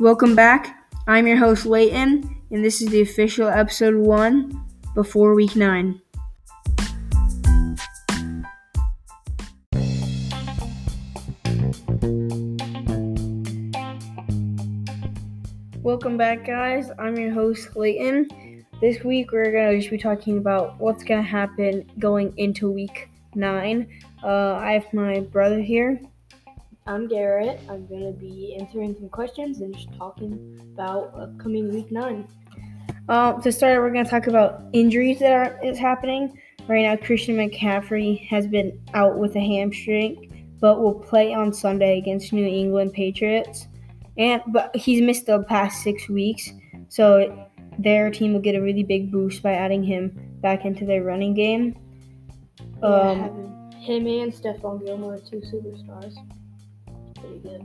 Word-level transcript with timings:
Welcome 0.00 0.34
back. 0.34 0.90
I'm 1.06 1.28
your 1.28 1.36
host, 1.36 1.66
Layton, 1.66 2.42
and 2.50 2.64
this 2.64 2.82
is 2.82 2.88
the 2.88 3.00
official 3.00 3.46
episode 3.46 3.94
one 3.94 4.64
before 4.92 5.36
week 5.36 5.54
nine. 5.54 6.00
Welcome 15.80 16.16
back, 16.16 16.44
guys. 16.44 16.90
I'm 16.98 17.16
your 17.16 17.32
host, 17.32 17.76
Layton. 17.76 18.66
This 18.80 19.04
week, 19.04 19.30
we're 19.30 19.52
going 19.52 19.70
to 19.70 19.78
just 19.78 19.92
be 19.92 19.98
talking 19.98 20.38
about 20.38 20.80
what's 20.80 21.04
going 21.04 21.22
to 21.22 21.28
happen 21.28 21.88
going 22.00 22.36
into 22.36 22.68
week 22.68 23.10
nine. 23.36 23.86
Uh, 24.24 24.54
I 24.54 24.72
have 24.72 24.92
my 24.92 25.20
brother 25.20 25.60
here. 25.60 26.00
I'm 26.86 27.08
Garrett. 27.08 27.60
I'm 27.70 27.86
going 27.86 28.04
to 28.04 28.12
be 28.12 28.56
answering 28.60 28.94
some 28.94 29.08
questions 29.08 29.60
and 29.62 29.74
just 29.74 29.88
talking 29.96 30.60
about 30.74 31.14
upcoming 31.18 31.72
week 31.72 31.90
nine. 31.90 32.28
Uh, 33.08 33.32
to 33.40 33.50
start, 33.50 33.80
we're 33.80 33.90
going 33.90 34.04
to 34.04 34.10
talk 34.10 34.26
about 34.26 34.64
injuries 34.74 35.18
that 35.20 35.32
are 35.32 35.64
is 35.64 35.78
happening 35.78 36.38
right 36.68 36.82
now. 36.82 36.96
Christian 36.96 37.36
McCaffrey 37.36 38.26
has 38.28 38.46
been 38.46 38.78
out 38.92 39.16
with 39.16 39.34
a 39.34 39.40
hamstring, 39.40 40.56
but 40.60 40.82
will 40.82 40.94
play 40.94 41.32
on 41.32 41.54
Sunday 41.54 41.96
against 41.96 42.34
New 42.34 42.46
England 42.46 42.92
Patriots. 42.92 43.66
And 44.18 44.42
but 44.48 44.76
he's 44.76 45.00
missed 45.00 45.24
the 45.24 45.42
past 45.44 45.82
six 45.82 46.10
weeks, 46.10 46.50
so 46.90 47.48
their 47.78 48.10
team 48.10 48.34
will 48.34 48.40
get 48.40 48.56
a 48.56 48.60
really 48.60 48.82
big 48.82 49.10
boost 49.10 49.42
by 49.42 49.52
adding 49.52 49.82
him 49.82 50.12
back 50.42 50.66
into 50.66 50.84
their 50.84 51.02
running 51.02 51.32
game. 51.32 51.78
Um, 52.82 53.70
him 53.72 54.06
and 54.06 54.32
Stephon 54.32 54.84
Gilmore, 54.84 55.14
are 55.14 55.18
two 55.18 55.40
superstars, 55.40 56.14
good. 57.38 57.64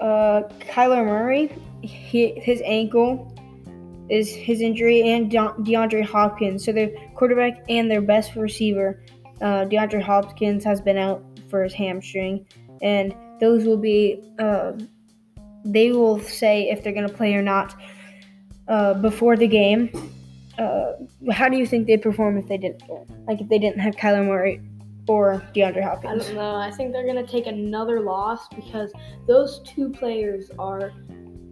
Uh, 0.00 0.42
Kyler 0.60 1.04
Murray, 1.04 1.50
he, 1.82 2.38
his 2.40 2.62
ankle 2.64 3.34
is 4.08 4.32
his 4.32 4.60
injury, 4.60 5.10
and 5.10 5.30
De- 5.30 5.54
DeAndre 5.60 6.04
Hopkins. 6.04 6.64
So 6.64 6.72
their 6.72 6.90
quarterback 7.14 7.64
and 7.68 7.90
their 7.90 8.00
best 8.00 8.34
receiver, 8.36 9.02
uh, 9.40 9.64
DeAndre 9.64 10.00
Hopkins, 10.00 10.64
has 10.64 10.80
been 10.80 10.96
out 10.96 11.22
for 11.50 11.62
his 11.62 11.74
hamstring, 11.74 12.46
and 12.82 13.14
those 13.40 13.64
will 13.64 13.76
be. 13.76 14.22
Uh, 14.38 14.72
they 15.64 15.90
will 15.90 16.20
say 16.20 16.70
if 16.70 16.82
they're 16.82 16.92
going 16.92 17.08
to 17.08 17.12
play 17.12 17.34
or 17.34 17.42
not 17.42 17.74
uh, 18.68 18.94
before 18.94 19.36
the 19.36 19.46
game. 19.46 19.90
Uh, 20.58 20.92
how 21.30 21.48
do 21.48 21.56
you 21.56 21.66
think 21.66 21.86
they'd 21.86 22.02
perform 22.02 22.36
if 22.38 22.48
they 22.48 22.56
didn't? 22.56 22.82
Like 23.26 23.40
if 23.40 23.48
they 23.48 23.58
didn't 23.58 23.80
have 23.80 23.96
Kyler 23.96 24.26
Murray 24.26 24.60
or 25.08 25.42
DeAndre 25.54 25.82
Hopkins? 25.82 26.24
I 26.24 26.26
don't 26.26 26.36
know. 26.36 26.54
I 26.54 26.70
think 26.70 26.92
they're 26.92 27.04
going 27.04 27.24
to 27.24 27.30
take 27.30 27.46
another 27.46 28.00
loss 28.00 28.48
because 28.48 28.92
those 29.26 29.60
two 29.60 29.90
players 29.90 30.50
are, 30.58 30.92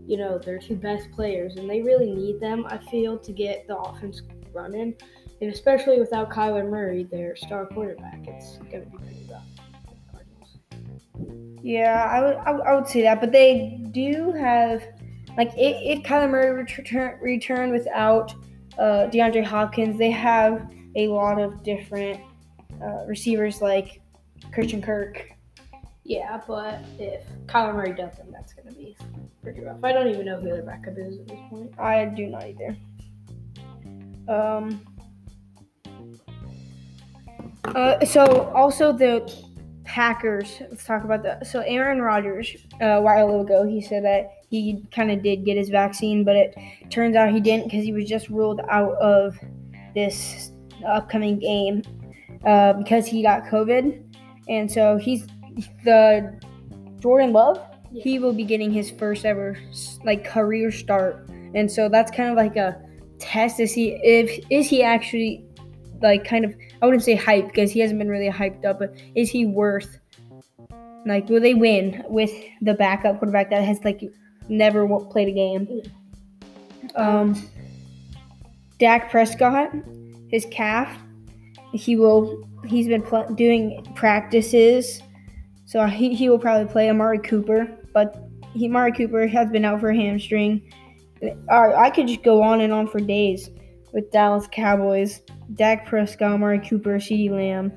you 0.07 0.17
know, 0.17 0.39
their 0.39 0.59
two 0.59 0.77
best 0.77 1.11
players, 1.13 1.57
and 1.57 1.69
they 1.69 1.83
really 1.83 2.13
need 2.13 2.39
them. 2.41 2.67
I 2.69 2.79
feel 2.79 3.19
to 3.19 3.33
get 3.33 3.67
the 3.67 3.77
offense 3.77 4.23
running, 4.53 4.95
and 5.41 5.53
especially 5.53 5.99
without 5.99 6.31
Kyler 6.31 6.69
Murray, 6.69 7.05
their 7.05 7.35
star 7.37 7.67
quarterback, 7.67 8.27
it's 8.27 8.59
going 8.71 8.85
to 8.85 8.91
be 8.91 8.97
pretty 8.99 9.29
rough. 9.31 9.43
Yeah, 11.63 12.09
I 12.11 12.21
would, 12.21 12.37
I 12.37 12.53
would, 12.53 12.63
I 12.63 12.75
would 12.75 12.87
say 12.87 13.03
that, 13.03 13.21
but 13.21 13.33
they 13.33 13.81
do 13.91 14.33
have, 14.33 14.87
like, 15.37 15.49
if, 15.57 15.99
if 15.99 16.05
Kyler 16.05 16.31
Murray 16.31 16.53
return 16.53 17.19
return 17.21 17.73
without 17.73 18.33
uh, 18.79 19.09
DeAndre 19.11 19.45
Hopkins, 19.45 19.99
they 19.99 20.11
have 20.11 20.71
a 20.95 21.09
lot 21.09 21.41
of 21.41 21.63
different 21.63 22.21
uh, 22.83 23.05
receivers 23.07 23.61
like 23.61 24.01
Christian 24.53 24.83
Kirk. 24.83 25.31
Yeah, 26.05 26.41
but 26.47 26.81
if 26.99 27.25
Kyler 27.47 27.75
Murray 27.75 27.93
doesn't, 27.93 28.31
that's 28.31 28.53
going 28.53 28.69
to 28.69 28.75
be 28.75 28.97
pretty 29.43 29.61
rough. 29.61 29.79
I 29.83 29.93
don't 29.93 30.09
even 30.09 30.27
know 30.27 30.41
who 30.41 30.49
their 30.49 30.63
backup 30.63 30.95
is 30.97 31.19
at 31.19 31.27
this 31.27 31.39
point. 31.51 31.73
I 31.79 32.05
do 32.05 32.27
not 32.29 32.45
either. 32.45 32.77
Um. 34.29 34.87
Uh, 37.65 38.05
so 38.05 38.51
also 38.55 38.93
the 38.93 39.29
Packers. 39.85 40.61
Let's 40.61 40.85
talk 40.85 41.05
about 41.05 41.23
that. 41.25 41.47
So 41.47 41.61
Aaron 41.61 42.01
Rodgers, 42.01 42.55
uh, 42.81 42.87
a 42.87 43.03
while 43.03 43.41
ago, 43.41 43.65
he 43.65 43.81
said 43.81 44.05
that 44.05 44.31
he 44.49 44.85
kind 44.93 45.11
of 45.11 45.23
did 45.23 45.45
get 45.45 45.57
his 45.57 45.71
vaccine, 45.71 46.23
but 46.25 46.37
it 46.37 46.55
turns 46.91 47.17
out 47.17 47.33
he 47.33 47.41
didn't 47.41 47.65
because 47.65 47.85
he 47.85 47.93
was 47.93 48.09
just 48.09 48.29
ruled 48.29 48.61
out 48.69 48.95
of 48.97 49.39
this 49.95 50.53
upcoming 50.87 51.39
game 51.39 51.83
uh, 52.45 52.75
because 52.75 53.07
he 53.07 53.23
got 53.23 53.45
COVID, 53.45 54.03
and 54.49 54.71
so 54.71 54.97
he's 54.97 55.27
the 55.85 56.39
Jordan 57.01 57.33
Love. 57.33 57.61
Yeah. 57.93 58.03
He 58.03 58.19
will 58.19 58.33
be 58.33 58.45
getting 58.45 58.73
his 58.73 58.91
first 58.91 59.25
ever 59.25 59.57
like 60.05 60.25
career 60.25 60.71
start, 60.71 61.29
and 61.55 61.71
so 61.71 61.89
that's 61.89 62.11
kind 62.11 62.31
of 62.31 62.37
like 62.37 62.57
a 62.57 62.81
test 63.19 63.57
to 63.57 63.67
see 63.67 63.99
if 64.03 64.45
is 64.51 64.69
he 64.69 64.83
actually 64.83 65.45
like 66.03 66.25
kind 66.25 66.45
of 66.45 66.55
I 66.83 66.87
wouldn't 66.87 67.05
say 67.05 67.15
hype 67.15 67.47
because 67.47 67.71
he 67.71 67.81
hasn't 67.81 67.99
been 67.99 68.09
really 68.09 68.31
hyped 68.31 68.65
up, 68.65 68.79
but 68.79 68.95
is 69.15 69.31
he 69.31 69.47
worth 69.47 69.99
like 71.07 71.29
will 71.29 71.41
they 71.41 71.55
win 71.55 72.05
with 72.09 72.33
the 72.61 72.75
backup 72.75 73.19
quarterback 73.19 73.51
that 73.51 73.63
has 73.63 73.83
like 73.85 74.03
never 74.49 74.87
played 75.07 75.29
a 75.29 75.33
game? 75.33 75.83
Um, 76.95 77.35
Dak 78.79 79.11
Prescott, 79.11 79.73
his 80.29 80.47
calf, 80.51 80.99
he 81.77 81.97
will 81.97 82.49
he's 82.67 82.89
been 82.89 83.03
pl- 83.03 83.33
doing 83.35 83.87
practices, 83.95 85.03
so 85.65 85.87
he, 85.87 86.15
he 86.15 86.29
will 86.29 86.39
probably 86.39 86.71
play 86.71 86.91
Amari 86.91 87.19
Cooper, 87.19 87.69
but 87.93 88.23
he 88.55 88.67
Amari 88.67 88.93
Cooper 88.93 89.27
has 89.27 89.51
been 89.51 89.65
out 89.65 89.81
for 89.81 89.93
hamstring. 89.93 90.73
I 91.51 91.91
could 91.91 92.09
just 92.09 92.23
go 92.23 92.43
on 92.43 92.61
and 92.61 92.73
on 92.73 92.89
for 92.89 93.01
days 93.01 93.51
with 93.93 94.11
Dallas 94.11 94.47
Cowboys. 94.51 95.23
Dak 95.55 95.87
Prescott, 95.87 96.33
Amari 96.33 96.59
Cooper, 96.59 96.97
CeeDee 96.97 97.31
Lamb, 97.31 97.73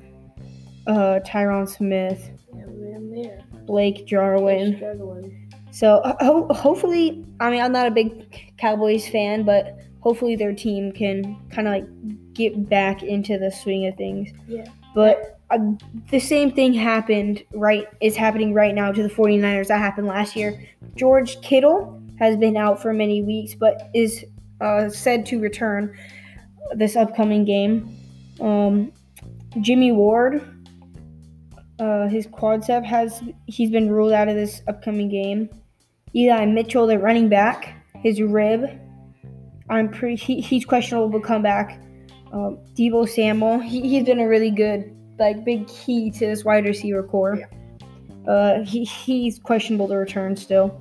uh, 0.86 1.20
Tyron 1.24 1.68
Smith, 1.68 2.30
yeah, 2.52 3.40
Blake 3.64 4.06
Jarwin. 4.06 5.48
So 5.70 6.00
ho- 6.20 6.48
hopefully, 6.52 7.24
I 7.38 7.50
mean, 7.50 7.60
I'm 7.60 7.72
not 7.72 7.86
a 7.86 7.90
big 7.92 8.56
Cowboys 8.58 9.08
fan, 9.08 9.44
but 9.44 9.78
hopefully 10.00 10.34
their 10.34 10.52
team 10.52 10.90
can 10.90 11.36
kind 11.50 11.68
of 11.68 11.74
like 11.74 11.86
get 12.34 12.68
back 12.68 13.02
into 13.02 13.38
the 13.38 13.50
swing 13.50 13.86
of 13.86 13.96
things. 13.96 14.30
Yeah. 14.46 14.66
But 14.94 15.40
uh, 15.50 15.58
the 16.10 16.20
same 16.20 16.52
thing 16.52 16.72
happened 16.74 17.42
right 17.52 17.86
is 18.00 18.16
happening 18.16 18.54
right 18.54 18.74
now 18.74 18.92
to 18.92 19.02
the 19.02 19.08
49ers 19.08 19.68
that 19.68 19.78
happened 19.78 20.06
last 20.06 20.36
year. 20.36 20.60
George 20.96 21.40
Kittle 21.42 22.00
has 22.18 22.36
been 22.36 22.56
out 22.56 22.80
for 22.80 22.92
many 22.92 23.22
weeks, 23.22 23.54
but 23.54 23.90
is 23.94 24.24
uh, 24.60 24.88
said 24.88 25.24
to 25.26 25.40
return 25.40 25.96
this 26.74 26.96
upcoming 26.96 27.44
game. 27.44 27.96
Um, 28.40 28.92
Jimmy 29.60 29.90
Ward, 29.92 30.42
uh, 31.78 32.08
his 32.08 32.26
quadricep 32.26 32.84
has 32.84 33.22
he's 33.46 33.70
been 33.70 33.90
ruled 33.90 34.12
out 34.12 34.28
of 34.28 34.36
this 34.36 34.62
upcoming 34.68 35.08
game. 35.08 35.48
Eli 36.14 36.44
Mitchell, 36.46 36.86
the 36.86 36.98
running 36.98 37.28
back, 37.28 37.74
his 38.02 38.20
rib. 38.20 38.68
I'm 39.68 39.88
pretty 39.88 40.16
he, 40.16 40.40
he's 40.40 40.64
questionable 40.64 41.18
to 41.18 41.26
come 41.26 41.42
back. 41.42 41.80
Um, 42.32 42.58
Deebo 42.74 43.08
Samuel, 43.08 43.58
he, 43.58 43.80
he's 43.82 44.04
been 44.04 44.20
a 44.20 44.28
really 44.28 44.50
good 44.50 44.96
like 45.18 45.44
big 45.44 45.68
key 45.68 46.10
to 46.10 46.26
this 46.26 46.44
wide 46.44 46.64
receiver 46.64 47.02
core. 47.02 47.38
Yeah. 47.38 48.32
Uh, 48.32 48.64
he, 48.64 48.84
he's 48.84 49.38
questionable 49.38 49.88
to 49.88 49.96
return 49.96 50.36
still. 50.36 50.80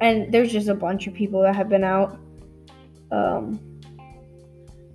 And 0.00 0.32
there's 0.32 0.50
just 0.50 0.68
a 0.68 0.74
bunch 0.74 1.06
of 1.06 1.14
people 1.14 1.42
that 1.42 1.54
have 1.54 1.68
been 1.68 1.84
out. 1.84 2.18
Um, 3.10 3.60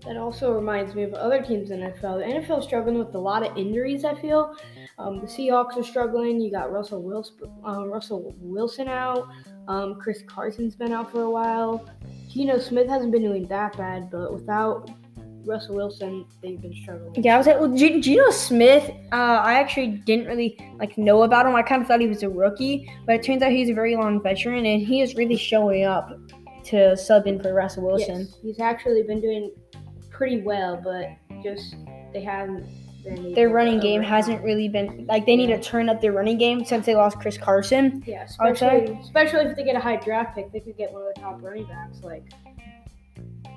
that 0.06 0.18
also 0.18 0.54
reminds 0.54 0.96
me 0.96 1.04
of 1.04 1.14
other 1.14 1.42
teams 1.42 1.70
in 1.70 1.82
the 1.82 1.88
NFL. 1.88 2.20
The 2.20 2.40
NFL 2.40 2.64
struggling 2.64 2.98
with 2.98 3.14
a 3.14 3.20
lot 3.20 3.46
of 3.46 3.56
injuries. 3.58 4.06
I 4.06 4.16
feel 4.16 4.56
um, 4.98 5.20
the 5.20 5.28
Seahawks 5.28 5.78
are 5.78 5.84
struggling. 5.84 6.40
You 6.40 6.50
got 6.50 6.72
Russell 6.72 7.04
Wilson, 7.04 7.36
uh, 7.68 7.86
Russell 7.86 8.34
Wilson 8.40 8.88
out. 8.88 9.28
Um, 9.68 9.96
Chris 10.00 10.24
Carson's 10.26 10.76
been 10.76 10.94
out 10.94 11.12
for 11.12 11.24
a 11.24 11.30
while. 11.30 11.90
Geno 12.30 12.58
Smith 12.58 12.88
hasn't 12.88 13.12
been 13.12 13.22
doing 13.22 13.48
that 13.48 13.76
bad, 13.78 14.10
but 14.10 14.34
without 14.34 14.90
Russell 15.48 15.76
Wilson, 15.76 16.26
they've 16.42 16.62
been 16.62 16.76
struggling. 16.82 17.24
Yeah, 17.24 17.36
I 17.36 17.38
was 17.38 17.48
like, 17.48 17.60
well, 17.60 17.74
G- 17.74 18.02
Geno 18.02 18.30
Smith. 18.32 18.90
Uh, 19.12 19.16
I 19.16 19.54
actually 19.54 19.88
didn't 19.88 20.26
really 20.28 20.58
like 20.78 20.98
know 20.98 21.24
about 21.24 21.46
him. 21.46 21.56
I 21.56 21.62
kind 21.62 21.82
of 21.82 21.88
thought 21.88 22.02
he 22.02 22.08
was 22.08 22.24
a 22.24 22.30
rookie, 22.30 22.92
but 23.06 23.16
it 23.16 23.24
turns 23.24 23.42
out 23.42 23.52
he's 23.52 23.70
a 23.70 23.74
very 23.74 23.96
long 23.96 24.22
veteran, 24.22 24.66
and 24.66 24.82
he 24.82 25.02
is 25.02 25.16
really 25.16 25.38
showing 25.38 25.86
up 25.86 26.20
to 26.66 26.98
sub 26.98 27.28
in 27.28 27.42
for 27.42 27.54
Russell 27.54 27.86
Wilson. 27.86 28.20
Yes, 28.22 28.38
he's 28.42 28.60
actually 28.60 29.04
been 29.04 29.22
doing 29.22 29.52
pretty 30.12 30.42
well, 30.42 30.80
but 30.84 31.10
just 31.44 31.76
they 32.14 32.22
haven't 32.22 32.68
their 33.36 33.50
running 33.50 33.80
game 33.80 34.02
hasn't 34.02 34.44
really 34.44 34.68
been 34.68 35.06
like 35.08 35.26
they 35.26 35.36
need 35.36 35.48
to 35.48 35.62
turn 35.62 35.88
up 35.90 36.02
their 36.02 36.12
running 36.12 36.38
game 36.38 36.66
since 36.66 36.86
they 36.86 36.96
lost 36.96 37.20
Chris 37.20 37.38
Carson. 37.38 38.04
Yeah, 38.06 38.24
especially 38.24 39.00
especially 39.02 39.46
if 39.46 39.56
they 39.56 39.64
get 39.64 39.76
a 39.76 39.80
high 39.80 39.96
draft 39.98 40.36
pick, 40.36 40.52
they 40.52 40.60
could 40.60 40.78
get 40.78 40.92
one 40.92 41.04
of 41.04 41.14
the 41.16 41.22
top 41.22 41.42
running 41.42 41.66
backs. 41.66 42.02
Like, 42.02 42.24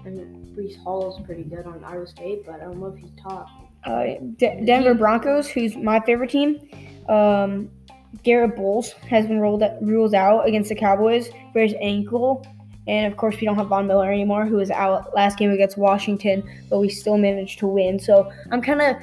I 0.05 0.11
mean, 0.11 0.55
Breece 0.57 0.83
Hall 0.83 1.15
is 1.15 1.25
pretty 1.27 1.45
good 1.45 1.67
on 1.67 1.85
Iowa 1.85 2.07
State, 2.07 2.47
but 2.47 2.57
I 2.57 2.59
don't 2.59 2.81
know 2.81 2.87
if 2.87 2.97
he's 2.97 3.11
top. 3.23 3.49
Uh, 3.85 4.15
Denver 4.39 4.95
Broncos, 4.95 5.49
who's 5.49 5.77
my 5.77 6.01
favorite 6.01 6.31
team, 6.31 6.59
um, 7.09 7.71
Garrett 8.23 8.57
Bolles 8.57 8.93
has 9.09 9.27
been 9.27 9.41
ruled 9.41 9.63
ruled 9.81 10.15
out 10.15 10.47
against 10.47 10.69
the 10.69 10.75
Cowboys 10.75 11.31
for 11.53 11.61
his 11.61 11.75
ankle. 11.81 12.47
And 12.87 13.11
of 13.11 13.17
course, 13.17 13.37
we 13.41 13.45
don't 13.45 13.57
have 13.57 13.69
Von 13.69 13.87
Miller 13.87 14.11
anymore, 14.11 14.47
who 14.47 14.57
was 14.57 14.71
out 14.71 15.15
last 15.15 15.39
game 15.39 15.51
against 15.51 15.77
Washington, 15.77 16.43
but 16.69 16.81
we 16.81 16.89
still 16.89 17.19
managed 17.19 17.59
to 17.61 17.67
win. 17.67 17.99
So 17.99 18.33
I'm 18.51 18.63
kind 18.63 18.81
of 18.81 18.97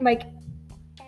like 0.00 0.22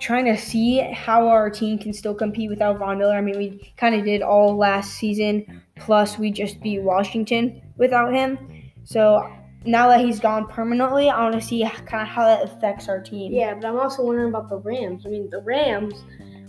trying 0.00 0.26
to 0.26 0.36
see 0.36 0.78
how 0.78 1.28
our 1.28 1.48
team 1.48 1.78
can 1.78 1.92
still 1.92 2.14
compete 2.14 2.50
without 2.50 2.78
Von 2.78 2.98
Miller. 2.98 3.16
I 3.16 3.20
mean, 3.20 3.38
we 3.38 3.72
kind 3.76 3.94
of 3.94 4.04
did 4.04 4.22
all 4.22 4.56
last 4.56 4.94
season, 4.94 5.62
plus 5.76 6.18
we 6.18 6.30
just 6.30 6.60
beat 6.60 6.80
Washington 6.80 7.62
without 7.76 8.12
him. 8.12 8.38
So 8.86 9.28
now 9.64 9.88
that 9.88 10.00
he's 10.00 10.20
gone 10.20 10.46
permanently, 10.46 11.10
I 11.10 11.20
want 11.22 11.34
to 11.34 11.40
see 11.40 11.68
kind 11.86 12.02
of 12.02 12.08
how 12.08 12.24
that 12.24 12.44
affects 12.44 12.88
our 12.88 13.00
team. 13.00 13.32
Yeah, 13.32 13.54
but 13.54 13.64
I'm 13.64 13.78
also 13.78 14.04
wondering 14.04 14.28
about 14.28 14.48
the 14.48 14.58
Rams. 14.58 15.04
I 15.04 15.08
mean, 15.08 15.28
the 15.28 15.42
Rams 15.42 16.04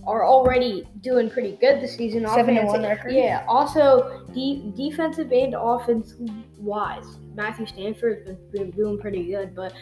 are 0.05 0.23
already 0.23 0.87
doing 1.01 1.31
pretty 1.31 1.57
good 1.59 1.81
this 1.81 1.97
season. 1.97 2.27
Seven 2.27 2.55
and 2.57 2.67
one 2.67 2.83
record. 2.83 3.11
Yeah. 3.11 3.43
Also, 3.47 4.23
de- 4.33 4.71
defensive 4.75 5.31
and 5.31 5.55
offense 5.57 6.13
wise, 6.59 7.17
Matthew 7.33 7.65
Stafford's 7.65 8.23
been, 8.25 8.51
been 8.51 8.71
doing 8.71 8.99
pretty 8.99 9.25
good, 9.31 9.55
but 9.55 9.73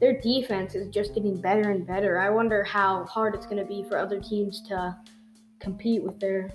their 0.00 0.20
defense 0.20 0.74
is 0.74 0.88
just 0.88 1.14
getting 1.14 1.40
better 1.40 1.70
and 1.70 1.86
better. 1.86 2.18
I 2.18 2.30
wonder 2.30 2.64
how 2.64 3.04
hard 3.04 3.36
it's 3.36 3.46
going 3.46 3.58
to 3.58 3.64
be 3.64 3.84
for 3.88 3.96
other 3.96 4.20
teams 4.20 4.60
to 4.62 4.96
compete 5.60 6.02
with 6.02 6.18
their 6.18 6.52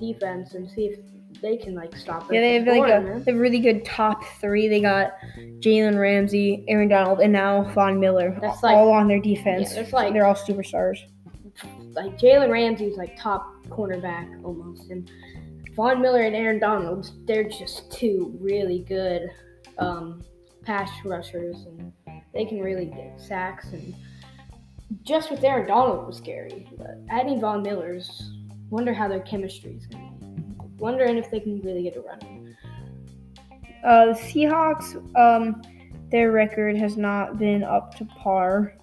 defense 0.00 0.54
and 0.54 0.68
see 0.70 0.86
if 0.86 0.98
they 1.40 1.56
can 1.56 1.74
like 1.74 1.96
stop 1.96 2.30
it. 2.30 2.34
Yeah, 2.34 2.40
they 2.40 2.54
have 2.54 2.66
like 2.66 2.90
a, 2.90 3.20
they 3.24 3.32
have 3.32 3.40
really 3.40 3.60
good 3.60 3.84
top 3.84 4.22
three. 4.40 4.68
They 4.68 4.80
got 4.80 5.12
Jalen 5.60 5.98
Ramsey, 5.98 6.64
Aaron 6.68 6.88
Donald, 6.88 7.20
and 7.20 7.32
now 7.32 7.64
Von 7.74 8.00
Miller. 8.00 8.36
That's 8.40 8.62
like, 8.62 8.76
all 8.76 8.90
on 8.92 9.08
their 9.08 9.20
defense. 9.20 9.74
Yeah, 9.74 9.86
like 9.92 10.12
they're 10.12 10.26
all 10.26 10.34
superstars. 10.34 10.98
Like 11.92 12.18
Jalen 12.18 12.50
Ramsey's 12.50 12.96
like 12.96 13.18
top 13.18 13.64
cornerback 13.68 14.44
almost, 14.44 14.90
and 14.90 15.10
Von 15.74 16.00
Miller 16.00 16.22
and 16.22 16.34
Aaron 16.34 16.58
Donald, 16.58 17.10
they're 17.26 17.48
just 17.48 17.90
two 17.92 18.36
really 18.40 18.80
good 18.80 19.30
um, 19.78 20.22
pass 20.64 20.90
rushers, 21.04 21.56
and 21.66 21.92
they 22.34 22.44
can 22.44 22.60
really 22.60 22.86
get 22.86 23.20
sacks. 23.20 23.68
And 23.72 23.94
just 25.02 25.30
with 25.30 25.44
Aaron 25.44 25.68
Donald 25.68 26.06
was 26.06 26.16
scary, 26.16 26.68
but 26.76 26.98
adding 27.10 27.40
Von 27.40 27.62
Miller's, 27.62 28.30
wonder 28.70 28.92
how 28.92 29.08
their 29.08 29.20
chemistry 29.20 29.72
is 29.72 29.86
going 29.86 30.17
to 30.17 30.17
wondering 30.78 31.16
if 31.16 31.30
they 31.30 31.40
can 31.40 31.60
really 31.60 31.82
get 31.82 31.96
a 31.96 32.00
run. 32.00 32.56
Uh, 33.84 34.06
the 34.06 34.12
Seahawks, 34.12 34.96
um, 35.16 35.62
their 36.10 36.30
record 36.30 36.76
has 36.76 36.96
not 36.96 37.38
been 37.38 37.62
up 37.62 37.94
to 37.96 38.04
par. 38.04 38.74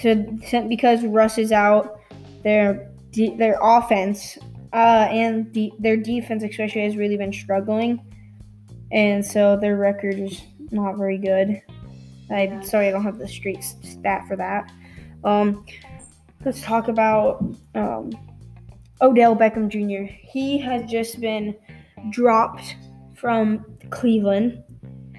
To 0.00 0.38
because 0.68 1.04
Russ 1.04 1.38
is 1.38 1.52
out, 1.52 2.00
their 2.42 2.90
their 3.12 3.58
offense 3.62 4.38
uh, 4.72 5.06
and 5.10 5.52
de- 5.52 5.72
their 5.78 5.96
defense 5.96 6.42
especially 6.42 6.82
has 6.82 6.96
really 6.96 7.16
been 7.16 7.32
struggling, 7.32 8.00
and 8.92 9.24
so 9.24 9.56
their 9.56 9.76
record 9.76 10.18
is 10.18 10.42
not 10.70 10.96
very 10.96 11.18
good. 11.18 11.62
I'm 12.30 12.64
sorry, 12.64 12.88
I 12.88 12.90
don't 12.90 13.04
have 13.04 13.18
the 13.18 13.28
straight 13.28 13.62
stat 13.62 14.24
for 14.26 14.36
that. 14.36 14.72
Um, 15.22 15.64
let's 16.44 16.60
talk 16.62 16.88
about 16.88 17.44
um, 17.74 18.10
Odell 19.00 19.36
Beckham 19.36 19.68
Jr. 19.68 20.10
He 20.12 20.58
has 20.58 20.88
just 20.90 21.20
been 21.20 21.54
dropped 22.10 22.76
from 23.14 23.64
Cleveland, 23.90 24.62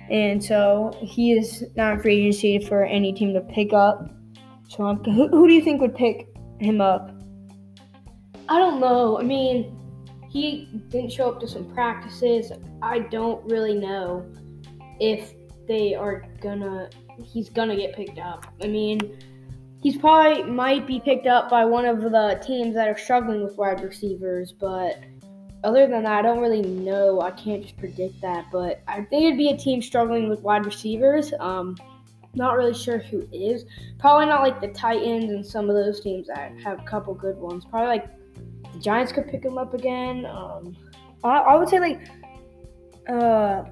and 0.09 0.43
so 0.43 0.97
he 1.01 1.33
is 1.33 1.63
not 1.75 2.01
free 2.01 2.27
agency 2.27 2.59
for 2.59 2.85
any 2.85 3.13
team 3.13 3.33
to 3.33 3.41
pick 3.41 3.73
up. 3.73 4.09
So, 4.69 4.85
um, 4.85 5.03
who, 5.03 5.27
who 5.27 5.47
do 5.47 5.53
you 5.53 5.61
think 5.61 5.81
would 5.81 5.95
pick 5.95 6.27
him 6.59 6.81
up? 6.81 7.11
I 8.47 8.59
don't 8.59 8.79
know. 8.79 9.19
I 9.19 9.23
mean, 9.23 9.75
he 10.29 10.69
didn't 10.89 11.11
show 11.11 11.31
up 11.31 11.39
to 11.41 11.47
some 11.47 11.73
practices. 11.73 12.51
I 12.81 12.99
don't 12.99 13.43
really 13.49 13.75
know 13.75 14.25
if 14.99 15.33
they 15.67 15.95
are 15.95 16.25
gonna. 16.41 16.89
He's 17.23 17.49
gonna 17.49 17.75
get 17.75 17.95
picked 17.95 18.19
up. 18.19 18.45
I 18.61 18.67
mean 18.67 19.17
he's 19.85 19.97
probably 19.97 20.41
might 20.41 20.87
be 20.87 20.99
picked 20.99 21.27
up 21.27 21.47
by 21.47 21.63
one 21.63 21.85
of 21.85 22.01
the 22.01 22.41
teams 22.43 22.73
that 22.73 22.87
are 22.87 22.97
struggling 22.97 23.43
with 23.43 23.55
wide 23.55 23.83
receivers, 23.83 24.51
but 24.51 24.97
other 25.63 25.85
than 25.85 26.01
that, 26.01 26.11
I 26.11 26.21
don't 26.23 26.39
really 26.39 26.63
know. 26.63 27.21
I 27.21 27.29
can't 27.29 27.61
just 27.61 27.77
predict 27.77 28.19
that, 28.21 28.47
but 28.51 28.81
I 28.87 29.03
think 29.03 29.25
it'd 29.25 29.37
be 29.37 29.51
a 29.51 29.57
team 29.57 29.83
struggling 29.83 30.27
with 30.27 30.41
wide 30.41 30.65
receivers. 30.65 31.33
Um, 31.39 31.77
not 32.33 32.57
really 32.57 32.73
sure 32.73 32.97
who 32.97 33.27
is. 33.31 33.65
Probably 33.99 34.25
not 34.25 34.41
like 34.41 34.59
the 34.59 34.69
Titans 34.69 35.25
and 35.25 35.45
some 35.45 35.69
of 35.69 35.75
those 35.75 36.01
teams 36.01 36.29
that 36.29 36.57
have 36.63 36.79
a 36.79 36.83
couple 36.85 37.13
good 37.13 37.37
ones. 37.37 37.63
Probably 37.63 37.87
like 37.87 38.07
the 38.73 38.79
Giants 38.79 39.11
could 39.11 39.27
pick 39.27 39.45
him 39.45 39.59
up 39.59 39.75
again. 39.75 40.25
Um, 40.25 40.75
I, 41.23 41.37
I 41.37 41.55
would 41.57 41.69
say 41.69 41.79
like 41.79 42.01
uh, 43.07 43.65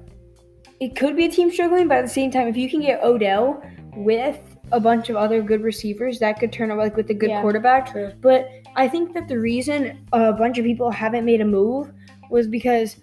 it 0.78 0.94
could 0.94 1.16
be 1.16 1.24
a 1.24 1.28
team 1.28 1.50
struggling, 1.50 1.88
but 1.88 1.98
at 1.98 2.02
the 2.02 2.08
same 2.08 2.30
time, 2.30 2.46
if 2.46 2.56
you 2.56 2.70
can 2.70 2.82
get 2.82 3.02
Odell 3.02 3.60
with 3.96 4.53
a 4.72 4.80
bunch 4.80 5.10
of 5.10 5.16
other 5.16 5.42
good 5.42 5.62
receivers 5.62 6.18
that 6.18 6.38
could 6.40 6.52
turn 6.52 6.70
out 6.70 6.78
like 6.78 6.96
with 6.96 7.10
a 7.10 7.14
good 7.14 7.30
yeah, 7.30 7.40
quarterback. 7.40 7.90
True. 7.90 8.12
But 8.20 8.48
I 8.76 8.88
think 8.88 9.14
that 9.14 9.28
the 9.28 9.38
reason 9.38 10.06
a 10.12 10.32
bunch 10.32 10.58
of 10.58 10.64
people 10.64 10.90
haven't 10.90 11.24
made 11.24 11.40
a 11.40 11.44
move 11.44 11.92
was 12.30 12.48
because 12.48 12.96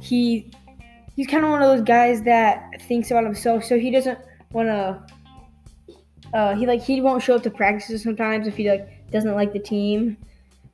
he 0.00 0.50
he's 1.16 1.26
kind 1.26 1.44
of 1.44 1.50
one 1.50 1.62
of 1.62 1.68
those 1.68 1.84
guys 1.84 2.22
that 2.22 2.80
thinks 2.82 3.10
about 3.10 3.24
himself, 3.24 3.64
so 3.64 3.78
he 3.78 3.90
doesn't 3.90 4.18
want 4.52 4.68
to. 4.68 5.06
Uh, 6.32 6.54
he 6.54 6.66
like 6.66 6.82
he 6.82 7.00
won't 7.00 7.22
show 7.22 7.36
up 7.36 7.42
to 7.42 7.50
practices 7.50 8.02
sometimes 8.02 8.46
if 8.46 8.56
he 8.56 8.70
like 8.70 9.10
doesn't 9.10 9.34
like 9.34 9.52
the 9.52 9.58
team. 9.58 10.16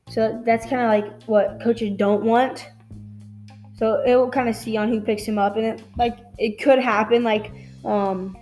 So 0.08 0.40
that's 0.44 0.66
kind 0.66 0.82
of 0.82 0.88
like 0.88 1.22
what 1.24 1.60
coaches 1.62 1.92
don't 1.96 2.22
want. 2.22 2.68
So 3.76 4.02
it 4.06 4.16
will 4.16 4.30
kind 4.30 4.48
of 4.48 4.56
see 4.56 4.76
on 4.76 4.88
who 4.88 5.00
picks 5.00 5.24
him 5.24 5.38
up, 5.38 5.56
and 5.56 5.66
it, 5.66 5.82
like 5.98 6.16
it 6.38 6.62
could 6.62 6.78
happen 6.78 7.24
like 7.24 7.52
um 7.84 8.36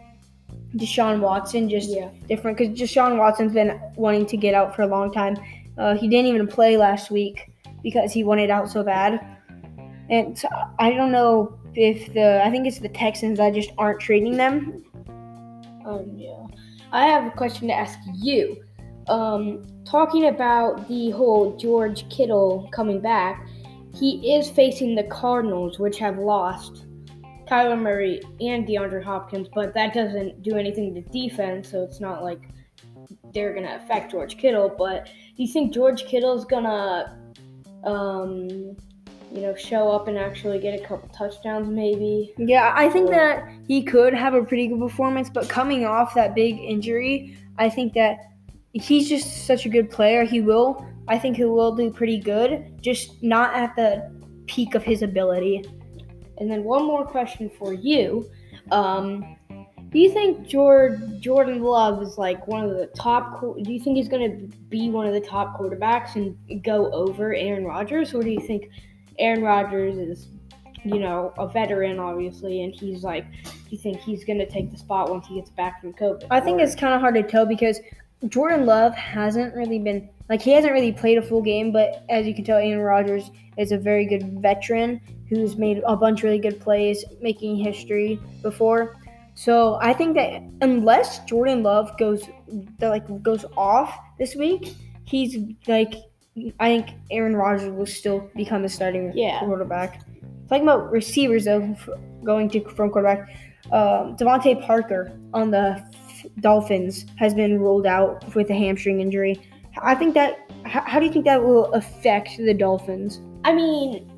Deshaun 0.77 1.21
Watson, 1.21 1.69
just 1.69 1.91
yeah. 1.91 2.11
different 2.29 2.59
because 2.59 2.77
Deshaun 2.79 3.19
Watson's 3.19 3.53
been 3.53 3.81
wanting 3.97 4.27
to 4.27 4.37
get 4.37 4.55
out 4.55 4.75
for 4.75 4.83
a 4.83 4.87
long 4.87 5.13
time. 5.13 5.37
Uh, 5.79 5.97
he 5.97 6.09
didn't 6.09 6.27
even 6.27 6.47
play 6.47 6.77
last 6.77 7.11
week 7.11 7.51
because 7.83 8.13
he 8.13 8.25
wanted 8.25 8.51
out 8.51 8.71
so 8.71 8.83
bad. 8.83 9.25
And 10.11 10.39
so 10.39 10.49
I 10.79 10.91
don't 10.91 11.13
know 11.13 11.59
if 11.75 12.13
the 12.13 12.43
I 12.45 12.51
think 12.51 12.67
it's 12.67 12.79
the 12.79 12.89
Texans 12.89 13.39
that 13.39 13.55
just 13.55 13.71
aren't 13.79 14.01
trading 14.01 14.37
them. 14.37 14.85
Um, 15.85 16.13
yeah. 16.17 16.47
I 16.93 17.07
have 17.07 17.27
a 17.27 17.31
question 17.31 17.69
to 17.69 17.75
ask 17.75 17.99
you. 18.15 18.63
Um, 19.09 19.63
talking 19.85 20.29
about 20.29 20.89
the 20.89 21.11
whole 21.11 21.57
George 21.57 22.09
Kittle 22.09 22.69
coming 22.73 23.01
back, 23.01 23.47
he 23.95 24.35
is 24.35 24.51
facing 24.51 24.95
the 24.95 25.05
Cardinals, 25.05 25.79
which 25.79 25.99
have 25.99 26.19
lost 26.19 26.87
Kyler 27.47 27.81
Murray 27.81 28.21
and 28.41 28.67
DeAndre 28.67 29.03
Hopkins, 29.03 29.49
but 29.55 29.75
that 29.75 29.95
doesn't 29.95 30.43
do 30.43 30.57
anything 30.57 30.95
to 30.95 31.01
defense, 31.03 31.71
so 31.71 31.83
it's 31.83 32.01
not 32.01 32.23
like 32.23 32.49
they're 33.33 33.53
gonna 33.53 33.81
affect 33.83 34.13
George 34.13 34.37
Kittle. 34.37 34.73
But 34.77 35.07
do 35.07 35.43
you 35.43 35.49
think 35.49 35.73
George 35.73 36.05
Kittle's 36.05 36.45
gonna, 36.45 37.19
um, 37.85 38.49
you 39.33 39.41
know, 39.41 39.55
show 39.55 39.91
up 39.91 40.09
and 40.09 40.17
actually 40.17 40.59
get 40.59 40.79
a 40.81 40.85
couple 40.85 41.09
touchdowns, 41.09 41.69
maybe? 41.69 42.33
Yeah, 42.39 42.73
I 42.77 42.89
think 42.89 43.09
or, 43.09 43.15
that 43.15 43.49
he 43.67 43.83
could 43.83 44.15
have 44.15 44.35
a 44.35 44.43
pretty 44.43 44.69
good 44.69 44.81
performance, 44.81 45.29
but 45.29 45.49
coming 45.49 45.85
off 45.85 46.15
that 46.15 46.35
big 46.35 46.59
injury, 46.59 47.37
I 47.59 47.69
think 47.69 47.93
that 47.95 48.19
he's 48.73 49.09
just 49.09 49.47
such 49.47 49.67
a 49.67 49.69
good 49.69 49.91
player. 49.91 50.25
He 50.25 50.41
will, 50.41 50.87
I 51.09 51.19
think, 51.19 51.37
he 51.37 51.45
will 51.45 51.75
do 51.75 51.91
pretty 51.91 52.19
good, 52.19 52.81
just 52.81 53.23
not 53.23 53.55
at 53.55 53.75
the 53.77 54.11
peak 54.47 54.75
of 54.75 54.83
his 54.83 55.03
ability. 55.03 55.65
And 56.39 56.51
then 56.51 56.65
one 56.65 56.85
more 56.85 57.07
question 57.07 57.51
for 57.59 57.73
you. 57.73 58.29
Um, 58.71 59.37
do 59.95 60.01
you 60.01 60.11
think 60.13 60.47
Jordan 60.49 61.21
Jordan 61.21 61.63
Love 61.63 62.03
is 62.03 62.19
like 62.19 62.49
one 62.49 62.65
of 62.65 62.77
the 62.77 62.87
top? 62.97 63.41
Do 63.41 63.73
you 63.73 63.79
think 63.79 63.97
he's 63.97 64.09
going 64.09 64.29
to 64.29 64.57
be 64.69 64.91
one 64.91 65.07
of 65.07 65.13
the 65.13 65.21
top 65.21 65.57
quarterbacks 65.57 66.17
and 66.17 66.37
go 66.65 66.91
over 66.93 67.33
Aaron 67.33 67.65
Rodgers, 67.65 68.13
or 68.13 68.23
do 68.23 68.31
you 68.31 68.41
think 68.41 68.71
Aaron 69.21 69.43
Rodgers 69.43 69.97
is, 69.97 70.29
you 70.85 70.99
know, 70.99 71.33
a 71.39 71.47
veteran 71.47 72.01
obviously, 72.01 72.63
and 72.63 72.75
he's 72.75 73.05
like, 73.05 73.25
do 73.45 73.51
you 73.71 73.79
think 73.79 74.01
he's 74.01 74.25
going 74.25 74.39
to 74.39 74.47
take 74.47 74.73
the 74.73 74.79
spot 74.79 75.11
once 75.11 75.29
he 75.29 75.37
gets 75.37 75.51
back 75.51 75.81
from 75.81 75.93
COVID? 75.93 76.27
I 76.29 76.41
think 76.41 76.61
or? 76.61 76.65
it's 76.65 76.75
kind 76.75 76.93
of 76.93 77.01
hard 77.01 77.15
to 77.15 77.23
tell 77.23 77.47
because 77.47 77.79
Jordan 78.29 78.67
Love 78.67 78.95
hasn't 78.95 79.55
really 79.55 79.79
been 79.79 80.09
like 80.29 80.41
he 80.41 80.53
hasn't 80.53 80.73
really 80.73 80.93
played 80.93 81.19
a 81.19 81.23
full 81.23 81.43
game, 81.43 81.73
but 81.73 82.05
as 82.09 82.27
you 82.27 82.35
can 82.35 82.45
tell, 82.45 82.59
Aaron 82.59 82.81
Rodgers 82.81 83.31
is 83.59 83.73
a 83.73 83.79
very 83.79 84.07
good 84.07 84.41
veteran 84.41 85.01
who's 85.29 85.57
made 85.57 85.83
a 85.87 85.97
bunch 85.97 86.21
of 86.21 86.25
really 86.25 86.39
good 86.39 86.61
plays, 86.61 87.05
making 87.21 87.57
history 87.57 88.19
before. 88.43 88.97
So 89.35 89.79
I 89.83 89.93
think 89.93 90.15
that 90.15 90.43
unless 90.61 91.25
Jordan 91.25 91.63
Love 91.63 91.97
goes 91.99 92.25
like 92.81 93.23
goes 93.23 93.45
off 93.57 93.95
this 94.19 94.35
week, 94.35 94.75
he's 95.05 95.37
like 95.67 95.95
I 96.59 96.69
think 96.69 96.89
Aaron 97.11 97.37
Rodgers 97.37 97.71
will 97.71 97.87
still 97.87 98.31
become 98.35 98.63
the 98.63 98.69
starting 98.69 99.13
yeah. 99.15 99.41
quarterback. 99.41 100.01
Talking 100.49 100.65
about 100.65 100.91
receivers 100.91 101.45
though, 101.45 101.77
going 102.25 102.49
to 102.51 102.61
from 102.71 102.91
quarterback, 102.91 103.29
um, 103.73 104.17
DeVante 104.17 104.65
Parker 104.65 105.19
on 105.33 105.51
the 105.51 105.85
Dolphins 106.41 107.07
has 107.17 107.35
been 107.35 107.61
ruled 107.61 107.87
out 107.87 108.35
with 108.35 108.51
a 108.51 108.55
hamstring 108.55 109.01
injury. 109.01 109.41
I 109.83 109.95
think 109.95 110.15
that 110.15 110.51
how, 110.65 110.99
do 110.99 111.07
you 111.07 111.13
think 111.13 111.25
that 111.27 111.43
will 111.43 111.73
affect 111.73 112.37
the 112.39 112.55
Dolphins? 112.55 113.21
I 113.45 113.53
mean, 113.53 114.11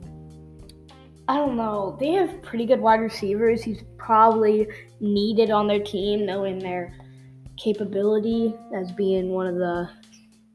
I 1.28 1.36
don't 1.36 1.56
know. 1.56 1.96
They 1.98 2.12
have 2.12 2.40
pretty 2.42 2.66
good 2.66 2.80
wide 2.80 3.00
receivers. 3.00 3.62
He's 3.62 3.82
probably 3.96 4.68
needed 5.00 5.50
on 5.50 5.66
their 5.66 5.82
team, 5.82 6.25
knowing 6.25 6.58
their 6.58 6.96
capability 7.56 8.54
as 8.75 8.92
being 8.92 9.30
one 9.30 9.46
of 9.46 9.56
the, 9.56 9.90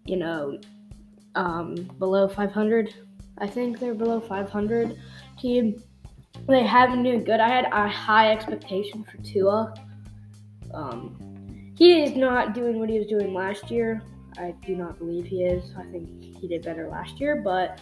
you 0.05 0.15
know, 0.15 0.59
um, 1.35 1.75
below 1.99 2.27
500. 2.27 2.93
I 3.39 3.47
think 3.47 3.79
they're 3.79 3.93
below 3.93 4.21
500 4.21 4.97
team. 5.39 5.83
They 6.47 6.63
haven't 6.63 7.03
been 7.03 7.23
good. 7.23 7.39
I 7.39 7.49
had 7.49 7.65
a 7.65 7.89
high 7.89 8.31
expectation 8.31 9.03
for 9.03 9.17
Tua. 9.17 9.73
Um, 10.73 11.30
he 11.81 12.03
is 12.03 12.15
not 12.15 12.53
doing 12.53 12.77
what 12.77 12.89
he 12.89 12.99
was 12.99 13.07
doing 13.07 13.33
last 13.33 13.71
year. 13.71 14.03
I 14.37 14.53
do 14.67 14.75
not 14.75 14.99
believe 14.99 15.25
he 15.25 15.43
is. 15.43 15.73
I 15.75 15.83
think 15.85 16.07
he 16.39 16.47
did 16.47 16.61
better 16.63 16.87
last 16.87 17.19
year, 17.19 17.41
but 17.43 17.79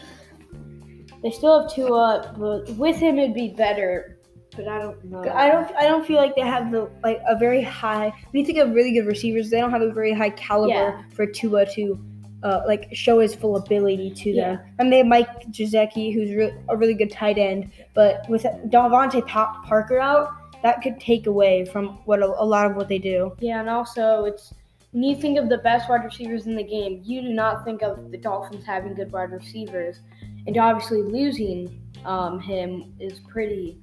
they 1.22 1.32
still 1.32 1.60
have 1.62 1.74
Tua. 1.74 2.34
But 2.38 2.70
with 2.78 2.96
him, 2.96 3.20
it'd 3.20 3.36
be 3.36 3.50
better. 3.50 4.18
But 4.56 4.70
I 4.70 4.80
don't 4.80 5.04
know. 5.04 5.20
I 5.22 5.50
don't. 5.52 5.70
I 5.76 5.84
don't 5.84 6.06
feel 6.06 6.16
like 6.16 6.34
they 6.36 6.42
have 6.42 6.72
the 6.72 6.90
like 7.04 7.20
a 7.28 7.38
very 7.38 7.62
high. 7.62 8.06
When 8.32 8.40
you 8.40 8.46
think 8.46 8.58
of 8.60 8.72
really 8.72 8.94
good 8.94 9.06
receivers, 9.06 9.50
they 9.50 9.60
don't 9.60 9.72
have 9.72 9.82
a 9.82 9.92
very 9.92 10.14
high 10.14 10.32
caliber 10.32 10.74
Yeah. 10.74 11.02
for 11.14 11.26
Tua 11.28 11.66
to, 11.76 12.00
uh, 12.44 12.62
like 12.66 12.88
show 12.94 13.20
his 13.20 13.36
full 13.36 13.58
ability 13.58 14.12
to 14.12 14.30
Yeah. 14.32 14.56
them. 14.56 14.60
I 14.80 14.84
mean, 14.84 14.92
they 14.92 14.98
have 15.00 15.08
Mike 15.08 15.44
Gesicki, 15.52 16.14
who's 16.14 16.34
re- 16.34 16.54
a 16.70 16.76
really 16.78 16.94
good 16.96 17.12
tight 17.12 17.38
end, 17.38 17.70
but 17.94 18.28
with 18.30 18.44
DeVante 18.44 19.28
pa- 19.28 19.62
Parker 19.68 20.00
out, 20.00 20.30
that 20.64 20.82
could 20.82 21.00
take 21.00 21.28
away 21.28 21.66
from 21.66 22.00
what 22.06 22.22
a, 22.22 22.26
a 22.26 22.46
lot 22.46 22.70
of 22.70 22.76
what 22.76 22.88
they 22.88 23.00
do. 23.00 23.36
Yeah, 23.40 23.60
and 23.60 23.70
also 23.70 24.26
it's 24.26 24.54
when 24.92 25.04
you 25.04 25.16
think 25.16 25.38
of 25.38 25.50
the 25.50 25.60
best 25.60 25.90
wide 25.90 26.04
receivers 26.04 26.48
in 26.48 26.56
the 26.56 26.64
game, 26.64 27.02
you 27.04 27.22
do 27.22 27.30
not 27.30 27.64
think 27.64 27.84
of 27.84 28.12
the 28.12 28.18
Dolphins 28.18 28.66
having 28.66 28.96
good 28.96 29.12
wide 29.12 29.32
receivers, 29.32 30.00
and 30.48 30.58
obviously 30.58 31.04
losing 31.04 31.82
um, 32.06 32.40
him 32.40 32.94
is 33.00 33.20
pretty 33.20 33.78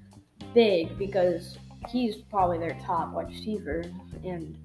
big 0.52 0.98
because 0.98 1.58
he's 1.88 2.16
probably 2.16 2.58
their 2.58 2.76
top 2.84 3.12
wide 3.12 3.28
receiver, 3.28 3.84
and 4.24 4.58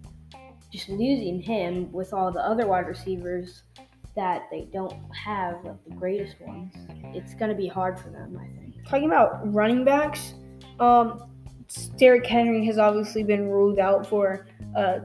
just 0.72 0.89
losing 0.89 1.41
him 1.41 1.91
with 1.91 2.13
all 2.13 2.32
the 2.32 2.39
other 2.39 2.65
wide 2.65 2.88
receivers 2.88 3.63
that 4.15 4.44
they 4.51 4.68
don't 4.74 4.94
have 5.13 5.63
like 5.63 5.84
the 5.86 5.96
greatest 5.96 6.36
ones, 6.41 6.74
it's 7.15 7.34
gonna 7.34 7.56
be 7.56 7.68
hard 7.68 8.00
for 8.00 8.10
them, 8.10 8.38
I 8.38 8.48
think. 8.60 8.75
Talking 8.88 9.06
about 9.06 9.53
running 9.53 9.86
backs, 9.86 10.34
um, 10.80 11.31
Derrick 11.98 12.25
Henry 12.25 12.66
has 12.66 12.78
obviously 12.78 13.24
been 13.24 13.48
ruled 13.48 13.80
out 13.80 14.08
for 14.08 14.48
uh, 14.75 15.00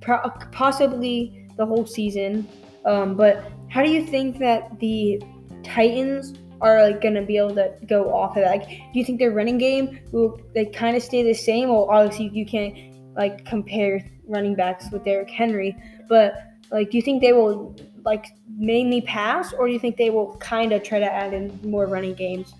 pro- 0.00 0.30
possibly 0.50 1.48
the 1.56 1.66
whole 1.66 1.86
season. 1.86 2.48
Um, 2.84 3.16
but 3.16 3.44
how 3.68 3.82
do 3.82 3.90
you 3.90 4.04
think 4.04 4.38
that 4.38 4.78
the 4.80 5.22
Titans 5.62 6.34
are 6.60 6.82
like 6.82 7.00
going 7.00 7.14
to 7.14 7.22
be 7.22 7.36
able 7.36 7.54
to 7.54 7.72
go 7.86 8.12
off 8.12 8.36
of 8.36 8.42
that? 8.42 8.50
Like, 8.50 8.68
do 8.68 8.98
you 8.98 9.04
think 9.04 9.18
their 9.18 9.32
running 9.32 9.58
game 9.58 10.00
will 10.12 10.40
like 10.54 10.72
kind 10.72 10.96
of 10.96 11.02
stay 11.02 11.22
the 11.22 11.34
same? 11.34 11.68
Well, 11.68 11.88
obviously 11.90 12.30
you 12.32 12.46
can't 12.46 12.76
like 13.14 13.44
compare 13.44 14.10
running 14.26 14.54
backs 14.54 14.90
with 14.90 15.04
Derrick 15.04 15.30
Henry, 15.30 15.76
but 16.08 16.34
like, 16.70 16.90
do 16.90 16.96
you 16.96 17.02
think 17.02 17.20
they 17.20 17.32
will 17.32 17.76
like 18.04 18.26
mainly 18.56 19.00
pass, 19.02 19.52
or 19.52 19.66
do 19.66 19.72
you 19.72 19.78
think 19.78 19.96
they 19.96 20.10
will 20.10 20.36
kind 20.36 20.72
of 20.72 20.82
try 20.82 20.98
to 20.98 21.12
add 21.12 21.32
in 21.32 21.58
more 21.62 21.86
running 21.86 22.14
games? 22.14 22.54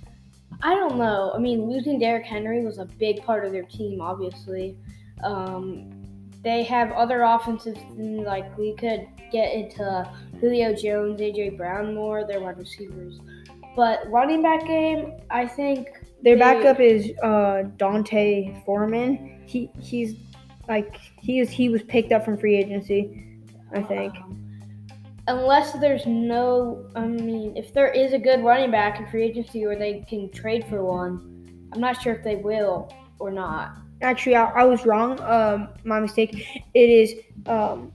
I 0.63 0.75
don't 0.75 0.97
know. 0.97 1.33
I 1.35 1.39
mean, 1.39 1.69
losing 1.69 1.99
Derrick 1.99 2.25
Henry 2.25 2.65
was 2.65 2.79
a 2.79 2.85
big 2.85 3.23
part 3.25 3.45
of 3.45 3.53
their 3.53 3.65
team, 3.65 4.01
obviously. 4.01 4.77
Um, 5.25 5.91
they 6.43 6.63
have 6.65 6.91
other 6.93 7.23
offensive, 7.23 7.77
like 7.97 8.57
we 8.59 8.75
could 8.77 9.07
get 9.31 9.53
into 9.53 10.11
Julio 10.41 10.75
Jones, 10.75 11.21
AJ 11.21 11.57
Brown 11.57 11.95
more, 11.95 12.25
their 12.27 12.41
wide 12.41 12.59
receivers. 12.59 13.19
But 13.77 14.09
running 14.11 14.43
back 14.43 14.67
game, 14.67 15.13
I 15.31 15.47
think 15.47 15.89
Their 16.23 16.35
They- 16.37 16.41
backup 16.41 16.79
is 16.81 17.11
uh, 17.23 17.65
D'Onta 17.79 18.65
Foreman. 18.65 19.41
He 19.47 19.71
he's 19.81 20.15
like 20.69 20.95
he 21.21 21.41
is 21.41 21.51
he 21.51 21.69
was 21.69 21.83
picked 21.83 22.13
up 22.13 22.25
from 22.25 22.37
free 22.39 22.57
agency, 22.57 23.27
I 23.73 23.83
think. 23.83 24.15
um, 24.17 24.39
unless 25.29 25.73
there's 25.75 26.07
no, 26.07 26.87
I 26.95 27.07
mean, 27.07 27.57
if 27.57 27.73
there 27.73 27.89
is 27.89 28.13
a 28.13 28.19
good 28.19 28.43
running 28.43 28.71
back 28.71 28.99
in 28.99 29.07
free 29.07 29.25
agency 29.25 29.65
or 29.65 29.77
they 29.77 30.05
can 30.09 30.31
trade 30.31 30.65
for 30.67 30.85
one, 30.85 31.69
I'm 31.73 31.81
not 31.81 32.01
sure 32.01 32.15
if 32.15 32.25
they 32.25 32.37
will 32.37 32.93
or 33.19 33.31
not. 33.31 33.77
Actually, 34.01 34.37
I, 34.37 34.47
I 34.51 34.65
was 34.65 34.85
wrong. 34.85 35.21
Um, 35.21 35.69
my 35.85 36.01
mistake. 36.01 36.47
It 36.75 36.91
is 36.91 37.15
um, 37.47 37.93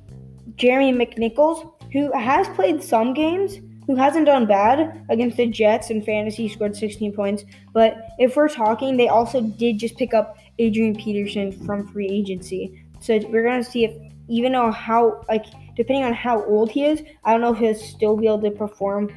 Jeremy 0.55 0.93
McNichols 0.93 1.73
who 1.91 2.11
has 2.13 2.47
played 2.49 2.81
some 2.83 3.13
games. 3.13 3.59
Who 3.87 3.95
hasn't 3.95 4.25
done 4.25 4.45
bad 4.45 5.05
against 5.09 5.37
the 5.37 5.47
Jets 5.47 5.91
in 5.91 6.01
fantasy? 6.01 6.49
Scored 6.49 6.75
16 6.75 7.13
points. 7.13 7.45
But 7.71 8.09
if 8.19 8.35
we're 8.35 8.49
talking, 8.49 8.97
they 8.97 9.07
also 9.07 9.39
did 9.39 9.79
just 9.79 9.95
pick 9.95 10.13
up 10.13 10.37
Adrian 10.59 10.95
Peterson 10.95 11.53
from 11.65 11.87
free 11.87 12.09
agency. 12.09 12.83
So 12.99 13.17
we're 13.29 13.43
gonna 13.43 13.63
see 13.63 13.85
if 13.85 13.93
even 14.27 14.51
though 14.51 14.71
how 14.71 15.23
like 15.29 15.45
depending 15.77 16.03
on 16.03 16.13
how 16.13 16.43
old 16.43 16.71
he 16.71 16.83
is, 16.83 17.03
I 17.23 17.31
don't 17.31 17.41
know 17.41 17.53
if 17.53 17.59
he'll 17.59 17.75
still 17.75 18.17
be 18.17 18.25
able 18.25 18.41
to 18.41 18.51
perform 18.51 19.15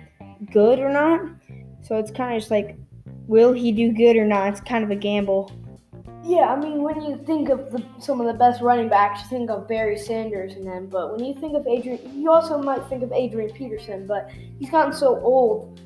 good 0.53 0.79
or 0.79 0.93
not. 0.93 1.23
So 1.83 1.97
it's 1.97 2.11
kind 2.11 2.35
of 2.35 2.41
just 2.41 2.51
like, 2.51 2.77
will 3.27 3.53
he 3.53 3.73
do 3.73 3.93
good 3.93 4.17
or 4.17 4.27
not? 4.27 4.53
It's 4.53 4.61
kind 4.61 4.85
of 4.85 4.91
a 4.91 4.95
gamble. 4.95 5.51
Yeah, 6.23 6.53
I 6.53 6.61
mean, 6.61 6.83
when 6.83 7.01
you 7.01 7.17
think 7.27 7.49
of 7.49 7.73
the, 7.73 7.83
some 7.99 8.21
of 8.21 8.27
the 8.27 8.35
best 8.35 8.61
running 8.61 8.91
backs, 8.91 9.23
you 9.23 9.29
think 9.29 9.51
of 9.51 9.67
Barry 9.67 9.97
Sanders 9.97 10.53
and 10.53 10.67
them. 10.67 10.87
But 10.87 11.17
when 11.17 11.25
you 11.25 11.35
think 11.35 11.57
of 11.57 11.67
Adrian, 11.67 11.99
you 12.21 12.31
also 12.31 12.59
might 12.63 12.87
think 12.89 13.03
of 13.03 13.11
Adrian 13.11 13.51
Peterson. 13.53 14.07
But 14.07 14.31
he's 14.59 14.71
gotten 14.71 14.93
so 14.93 15.19
old, 15.21 15.81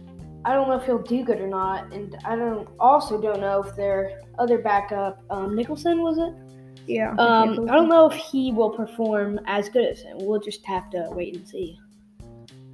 I 0.45 0.53
don't 0.53 0.69
know 0.69 0.75
if 0.75 0.85
he'll 0.85 0.99
do 0.99 1.25
good 1.25 1.41
or 1.41 1.47
not. 1.47 1.93
And 1.93 2.19
I 2.25 2.35
don't 2.35 2.69
also 2.81 3.21
don't 3.21 3.41
know 3.41 3.63
if 3.63 3.77
their 3.77 4.23
other 4.41 4.59
backup, 4.59 5.23
um, 5.31 5.55
Nicholson, 5.55 6.03
was 6.03 6.19
it? 6.19 6.44
Yeah. 6.87 7.15
Um, 7.19 7.69
I 7.71 7.75
don't 7.75 7.89
know 7.89 8.09
if 8.11 8.15
he 8.15 8.53
will 8.53 8.71
perform 8.71 9.41
as 9.47 9.69
good 9.69 9.85
as 9.87 10.01
him. 10.01 10.19
We'll 10.21 10.41
just 10.41 10.65
have 10.67 10.91
to 10.91 11.09
wait 11.11 11.37
and 11.37 11.47
see. 11.49 11.79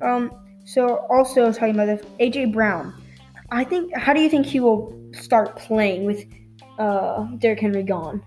Um. 0.02 0.30
So 0.64 1.06
also 1.10 1.52
talking 1.52 1.74
about 1.74 1.86
this, 1.86 2.02
AJ 2.20 2.52
Brown. 2.52 2.94
I 3.50 3.64
think. 3.64 3.94
How 3.96 4.12
do 4.12 4.20
you 4.20 4.28
think 4.28 4.46
he 4.46 4.60
will 4.60 4.96
start 5.12 5.56
playing 5.56 6.04
with 6.04 6.24
uh 6.78 7.24
Derrick 7.38 7.60
Henry 7.60 7.82
gone? 7.82 8.22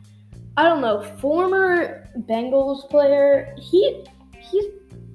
I 0.57 0.63
don't 0.63 0.81
know. 0.81 1.03
Former 1.19 2.07
Bengals 2.29 2.87
player, 2.89 3.53
he 3.57 4.03
he's 4.39 4.65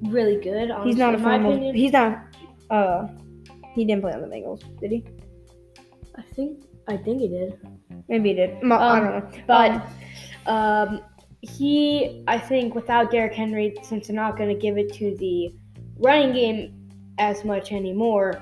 really 0.02 0.36
good. 0.40 0.70
Honestly, 0.70 0.90
He's 0.90 0.98
not 0.98 1.14
a 1.14 1.16
in 1.16 1.22
my 1.22 1.34
formal. 1.36 1.52
opinion. 1.52 1.74
He's 1.76 1.92
not. 1.92 2.24
Uh, 2.70 3.06
he 3.74 3.84
didn't 3.84 4.02
play 4.02 4.12
on 4.12 4.20
the 4.22 4.26
Bengals, 4.26 4.62
did 4.80 4.90
he? 4.90 5.04
I 6.16 6.22
think 6.34 6.64
I 6.88 6.96
think 6.96 7.20
he 7.20 7.28
did. 7.28 7.58
Maybe 8.08 8.30
he 8.30 8.34
did. 8.34 8.50
I 8.50 8.56
Um, 8.56 9.04
don't 9.04 9.04
know. 9.34 9.42
But 9.46 9.70
Um, 9.70 9.82
um, 10.46 11.00
he, 11.40 12.24
I 12.26 12.38
think, 12.38 12.74
without 12.74 13.10
Derrick 13.10 13.34
Henry, 13.34 13.76
since 13.82 14.08
they're 14.08 14.16
not 14.16 14.36
going 14.36 14.48
to 14.48 14.60
give 14.60 14.76
it 14.78 14.92
to 14.94 15.16
the 15.18 15.52
running 15.98 16.32
game 16.32 16.90
as 17.18 17.44
much 17.44 17.72
anymore, 17.72 18.40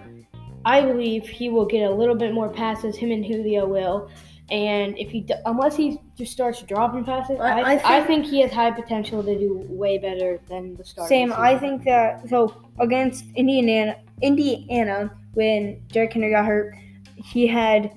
I 0.65 0.81
believe 0.83 1.26
he 1.26 1.49
will 1.49 1.67
get 1.67 1.88
a 1.91 1.95
little 1.95 2.15
bit 2.15 2.33
more 2.33 2.49
passes. 2.49 2.97
Him 2.97 3.11
and 3.11 3.25
Julio 3.25 3.67
will. 3.67 4.11
And 4.49 4.97
if 4.97 5.11
he, 5.11 5.26
unless 5.45 5.76
he 5.76 5.99
just 6.17 6.33
starts 6.33 6.62
dropping 6.62 7.05
passes, 7.05 7.38
I- 7.41 7.61
I, 7.61 7.61
I 7.61 7.73
I, 7.73 7.76
think- 8.05 8.07
think, 8.07 8.26
he 8.26 8.41
has 8.43 8.53
high 8.53 8.71
potential 8.71 9.23
to 9.23 9.38
do 9.38 9.65
way 9.69 9.99
better 9.99 10.38
than 10.49 10.76
the 10.76 10.85
start. 10.85 11.09
Sam, 11.09 11.33
I 11.33 11.59
think 11.59 11.85
that 11.85 12.29
so 12.29 12.55
against 12.79 13.25
Indiana, 13.35 13.97
Indiana, 14.23 15.11
when 15.35 15.83
Derrick 15.88 16.12
Henry 16.12 16.31
got 16.31 16.47
hurt, 16.47 16.76
he 17.17 17.47
had 17.47 17.91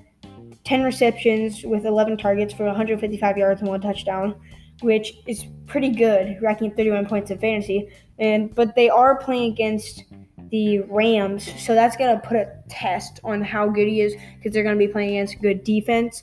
10 0.64 0.82
receptions 0.82 1.62
with 1.64 1.86
11 1.86 2.16
targets 2.18 2.52
for 2.52 2.64
155 2.66 3.36
yards 3.36 3.60
and 3.60 3.68
one 3.68 3.80
touchdown, 3.80 4.34
which 4.82 5.14
is 5.26 5.44
pretty 5.66 5.90
good, 5.90 6.36
racking 6.42 6.70
31 6.72 7.06
points 7.06 7.30
in 7.30 7.38
fantasy. 7.38 7.88
And 8.18 8.54
but 8.54 8.74
they 8.74 8.88
are 8.90 9.16
playing 9.16 9.52
against 9.52 10.04
the 10.50 10.80
Rams, 10.80 11.48
so 11.62 11.74
that's 11.74 11.96
gonna 11.96 12.20
put 12.24 12.36
a 12.36 12.52
test 12.68 13.20
on 13.24 13.40
how 13.40 13.68
good 13.68 13.88
he 13.88 14.00
is 14.00 14.14
because 14.36 14.52
they're 14.52 14.64
gonna 14.64 14.76
be 14.76 14.88
playing 14.88 15.10
against 15.10 15.40
good 15.40 15.64
defense, 15.64 16.22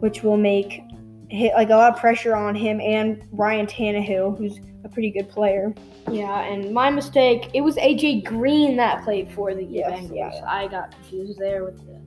which 0.00 0.22
will 0.22 0.36
make 0.36 0.80
hit 1.28 1.52
like 1.54 1.68
a 1.70 1.76
lot 1.76 1.92
of 1.92 2.00
pressure 2.00 2.34
on 2.36 2.54
him 2.54 2.80
and 2.80 3.22
Ryan 3.32 3.66
Tannehill, 3.66 4.38
who's 4.38 4.60
a 4.84 4.88
pretty 4.88 5.10
good 5.10 5.28
player. 5.28 5.74
Yeah, 6.10 6.42
and 6.42 6.72
my 6.72 6.88
mistake. 6.88 7.50
It 7.52 7.60
was 7.60 7.76
AJ 7.76 8.24
Green 8.24 8.76
that 8.76 9.02
played 9.04 9.30
for 9.32 9.52
the 9.54 9.64
Yes, 9.64 9.90
Bengals. 10.00 10.16
yeah, 10.16 10.30
yeah. 10.34 10.44
I 10.46 10.68
got 10.68 10.92
confused 10.92 11.38
there 11.38 11.64
with 11.64 11.76
the. 11.86 12.00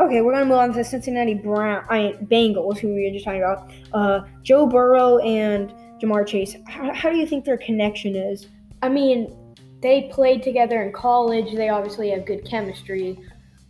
Okay, 0.00 0.20
we're 0.20 0.32
gonna 0.32 0.44
move 0.44 0.58
on 0.58 0.72
to 0.74 0.84
Cincinnati 0.84 1.34
Brown, 1.34 1.84
I 1.88 1.98
mean, 1.98 2.26
Bengals, 2.26 2.78
who 2.78 2.94
we 2.94 3.04
were 3.06 3.10
just 3.12 3.24
talking 3.24 3.42
about. 3.42 3.70
Uh, 3.92 4.20
Joe 4.42 4.64
Burrow 4.66 5.18
and 5.18 5.70
Ja'Marr 6.00 6.24
Chase. 6.24 6.54
How, 6.68 6.94
how 6.94 7.10
do 7.10 7.16
you 7.16 7.26
think 7.26 7.44
their 7.44 7.58
connection 7.58 8.14
is? 8.14 8.46
I 8.80 8.88
mean, 8.88 9.36
they 9.80 10.08
played 10.12 10.44
together 10.44 10.82
in 10.82 10.92
college. 10.92 11.52
They 11.52 11.68
obviously 11.68 12.10
have 12.10 12.26
good 12.26 12.44
chemistry. 12.44 13.18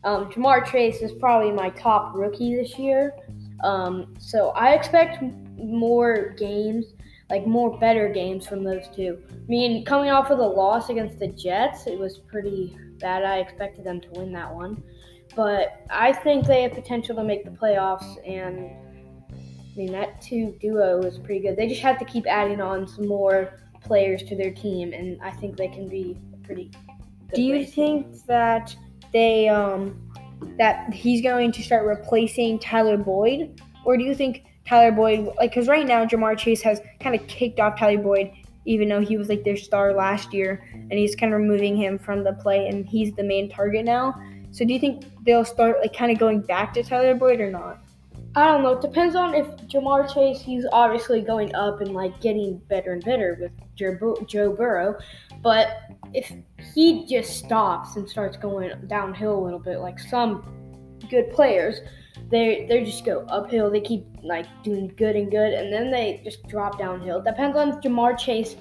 Um, 0.05 0.31
Ja'Marr 0.31 0.67
Chase 0.71 1.01
is 1.01 1.13
probably 1.13 1.51
my 1.51 1.71
top 1.71 2.15
rookie 2.15 2.55
this 2.57 2.79
year. 2.79 3.15
Um, 3.65 4.15
so 4.19 4.51
I 4.51 4.75
expect 4.75 5.23
more 5.57 6.35
games. 6.39 6.85
like 7.31 7.47
more 7.47 7.79
better 7.79 8.09
games 8.09 8.47
from 8.47 8.65
those 8.65 8.89
two. 8.95 9.19
I 9.31 9.49
mean, 9.49 9.85
coming 9.85 10.11
off 10.11 10.31
of 10.31 10.39
the 10.39 10.47
loss 10.47 10.89
against 10.89 11.19
the 11.19 11.29
Jets, 11.29 11.87
it 11.87 11.99
was 11.99 12.19
pretty 12.19 12.77
bad. 13.01 13.25
I 13.25 13.39
expected 13.39 13.85
them 13.85 14.01
to 14.01 14.09
win 14.13 14.33
that 14.33 14.55
one, 14.55 14.83
but 15.39 15.87
I 15.89 16.13
think 16.13 16.47
they 16.47 16.63
have 16.63 16.73
potential 16.73 17.15
to 17.15 17.23
make 17.23 17.45
the 17.45 17.53
playoffs. 17.53 18.17
And 18.29 18.73
I 19.31 19.77
mean, 19.77 19.93
that 19.93 20.21
two 20.21 20.57
duo 20.61 21.01
is 21.03 21.17
pretty 21.17 21.39
good. 21.39 21.57
They 21.57 21.69
just 21.69 21.81
have 21.81 21.97
to 22.01 22.05
keep 22.05 22.27
adding 22.27 22.61
on 22.61 22.89
some 22.89 23.07
more 23.07 23.61
players 23.81 24.25
to 24.25 24.37
their 24.37 24.51
team, 24.51 24.93
and 24.93 25.17
I 25.23 25.31
think 25.31 25.57
they 25.57 25.69
can 25.69 25.87
be 25.89 26.19
pretty. 26.43 26.73
Do 27.33 27.41
you 27.41 27.55
race. 27.55 27.73
think 27.73 28.27
that 28.27 28.75
they 29.13 29.49
um 29.49 30.11
that 30.57 30.93
he's 30.93 31.23
going 31.23 31.53
to 31.53 31.63
start 31.63 31.87
replacing 31.87 32.59
Tyler 32.59 32.97
Boyd, 32.97 33.61
or 33.85 33.97
do 33.97 34.03
you 34.03 34.17
think 34.17 34.43
Tyler 34.67 34.91
Boyd 34.91 35.29
like 35.39 35.53
because 35.53 35.69
right 35.69 35.87
now 35.87 36.05
Ja'Marr 36.05 36.37
Chase 36.37 36.63
has 36.63 36.81
kind 36.99 37.15
of 37.15 37.25
kicked 37.29 37.61
off 37.61 37.79
Tyler 37.79 38.03
Boyd, 38.03 38.33
even 38.65 38.89
though 38.89 39.03
he 39.03 39.17
was 39.17 39.29
like 39.29 39.45
their 39.45 39.57
star 39.57 39.93
last 39.93 40.35
year, 40.35 40.69
and 40.73 40.95
he's 40.95 41.15
kind 41.15 41.33
of 41.33 41.39
removing 41.39 41.77
him 41.77 41.97
from 41.97 42.25
the 42.25 42.33
play, 42.33 42.67
and 42.67 42.89
he's 42.89 43.15
the 43.15 43.23
main 43.23 43.49
target 43.49 43.85
now. 43.85 44.21
So 44.51 44.65
do 44.65 44.73
you 44.73 44.81
think 44.81 45.05
they'll 45.25 45.45
start 45.45 45.77
like 45.81 45.95
kind 45.97 46.11
of 46.11 46.19
going 46.19 46.41
back 46.41 46.73
to 46.75 46.83
Tyler 46.83 47.15
Boyd 47.15 47.41
or 47.41 47.51
not? 47.51 47.81
I 48.35 48.47
don't 48.47 48.63
know. 48.63 48.73
It 48.73 48.83
depends 48.83 49.17
on 49.17 49.35
if 49.35 49.47
Ja'Marr 49.69 50.13
Chase, 50.13 50.41
he's 50.41 50.67
obviously 50.71 51.23
going 51.23 51.55
up 51.55 51.81
and 51.81 51.93
like 51.93 52.21
getting 52.21 52.59
better 52.69 52.93
and 52.93 53.05
better 53.05 53.39
with 53.41 53.53
Joe 54.29 54.53
Burrow. 54.53 54.97
But 55.43 55.79
if 56.13 56.31
he 56.75 57.07
just 57.07 57.39
stops 57.39 57.97
and 57.97 58.09
starts 58.09 58.37
going 58.37 58.71
downhill 58.87 59.39
a 59.39 59.43
little 59.43 59.59
bit, 59.59 59.79
like 59.81 59.99
some 59.99 60.97
good 61.11 61.31
players, 61.33 61.81
they 62.31 62.67
they 62.69 62.85
just 62.85 63.05
go 63.05 63.21
uphill. 63.29 63.71
They 63.71 63.81
keep 63.81 64.05
like 64.23 64.47
doing 64.63 64.93
good 64.97 65.17
and 65.17 65.31
good, 65.31 65.53
and 65.55 65.73
then 65.73 65.91
they 65.91 66.21
just 66.23 66.47
drop 66.49 66.79
downhill. 66.79 67.23
Depends 67.23 67.57
on 67.57 67.71
if 67.71 67.77
Ja'Marr 67.77 68.19
Chase 68.19 68.57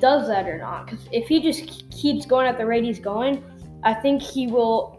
does 0.00 0.28
that 0.28 0.46
or 0.46 0.58
not. 0.58 0.86
Because 0.86 1.08
if 1.12 1.28
he 1.28 1.40
just 1.40 1.90
keeps 1.90 2.24
going 2.24 2.46
at 2.46 2.56
the 2.56 2.66
rate 2.66 2.84
he's 2.84 3.00
going, 3.00 3.42
I 3.82 3.94
think 3.94 4.22
he 4.22 4.46
will 4.46 4.97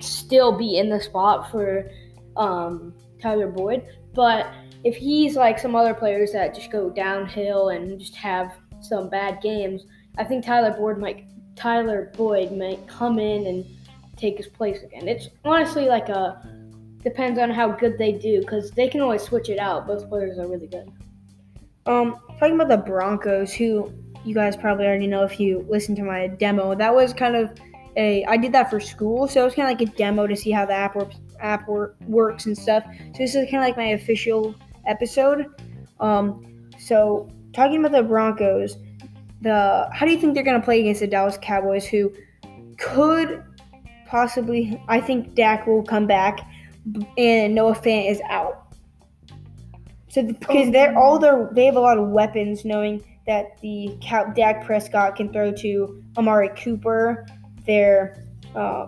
still 0.00 0.56
be 0.56 0.78
in 0.78 0.88
the 0.88 1.00
spot 1.00 1.50
for 1.50 1.90
um, 2.36 2.94
Tyler 3.20 3.48
Boyd. 3.48 3.86
But 4.14 4.46
if 4.84 4.96
he's 4.96 5.36
like 5.36 5.58
some 5.58 5.74
other 5.74 5.94
players 5.94 6.32
that 6.32 6.54
just 6.54 6.70
go 6.70 6.90
downhill 6.90 7.68
and 7.70 7.98
just 7.98 8.16
have 8.16 8.52
some 8.80 9.08
bad 9.08 9.40
games, 9.42 9.84
I 10.18 10.24
think 10.24 10.44
Tyler 10.44 10.72
Boyd 10.72 10.98
might 10.98 11.26
Tyler 11.56 12.12
Boyd 12.16 12.52
might 12.52 12.86
come 12.86 13.18
in 13.18 13.46
and 13.46 13.64
take 14.16 14.36
his 14.36 14.46
place 14.46 14.82
again. 14.82 15.08
It's 15.08 15.28
honestly 15.44 15.86
like 15.86 16.08
a 16.08 16.42
depends 17.02 17.38
on 17.38 17.50
how 17.50 17.70
good 17.70 17.98
they 17.98 18.12
do 18.12 18.40
because 18.40 18.70
they 18.70 18.88
can 18.88 19.00
always 19.00 19.22
switch 19.22 19.48
it 19.48 19.58
out. 19.58 19.86
Both 19.86 20.08
players 20.08 20.38
are 20.38 20.46
really 20.46 20.66
good. 20.66 20.90
Um, 21.86 22.18
talking 22.38 22.54
about 22.54 22.68
the 22.68 22.76
Broncos, 22.76 23.52
who 23.52 23.92
you 24.24 24.34
guys 24.34 24.56
probably 24.56 24.86
already 24.86 25.06
know 25.06 25.24
if 25.24 25.40
you 25.40 25.66
listen 25.68 25.96
to 25.96 26.02
my 26.02 26.26
demo. 26.28 26.74
That 26.74 26.94
was 26.94 27.12
kind 27.12 27.36
of 27.36 27.52
a 27.96 28.24
I 28.24 28.36
did 28.36 28.52
that 28.52 28.70
for 28.70 28.80
school, 28.80 29.28
so 29.28 29.42
it 29.42 29.44
was 29.44 29.54
kind 29.54 29.70
of 29.70 29.78
like 29.78 29.88
a 29.88 29.96
demo 29.96 30.26
to 30.26 30.36
see 30.36 30.50
how 30.50 30.66
the 30.66 30.74
app 30.74 30.96
works, 30.96 31.16
app 31.40 31.68
works 31.68 32.46
and 32.46 32.56
stuff. 32.56 32.84
So 32.86 33.18
this 33.18 33.34
is 33.34 33.50
kind 33.50 33.56
of 33.56 33.62
like 33.62 33.76
my 33.76 33.90
official 33.90 34.54
episode. 34.86 35.46
Um, 35.98 36.68
so 36.78 37.28
talking 37.52 37.78
about 37.78 37.92
the 37.92 38.02
Broncos, 38.02 38.76
the 39.42 39.88
how 39.92 40.06
do 40.06 40.12
you 40.12 40.18
think 40.18 40.34
they're 40.34 40.44
going 40.44 40.60
to 40.60 40.64
play 40.64 40.80
against 40.80 41.00
the 41.00 41.06
Dallas 41.06 41.38
Cowboys, 41.40 41.86
who 41.86 42.12
could 42.78 43.42
possibly? 44.06 44.82
I 44.88 45.00
think 45.00 45.34
Dak 45.34 45.66
will 45.66 45.82
come 45.82 46.06
back, 46.06 46.40
and 47.18 47.54
Noah 47.54 47.74
Fant 47.74 48.10
is 48.10 48.20
out. 48.28 48.56
So 50.08 50.22
because 50.22 50.72
they're 50.72 50.96
all 50.98 51.18
their 51.18 51.50
they 51.52 51.66
have 51.66 51.76
a 51.76 51.80
lot 51.80 51.98
of 51.98 52.08
weapons, 52.08 52.64
knowing 52.64 53.04
that 53.26 53.60
the 53.60 53.96
Dak 54.34 54.64
Prescott 54.64 55.16
can 55.16 55.32
throw 55.32 55.52
to 55.52 56.02
Amari 56.16 56.48
Cooper, 56.56 57.26
their 57.70 58.24
uh, 58.56 58.86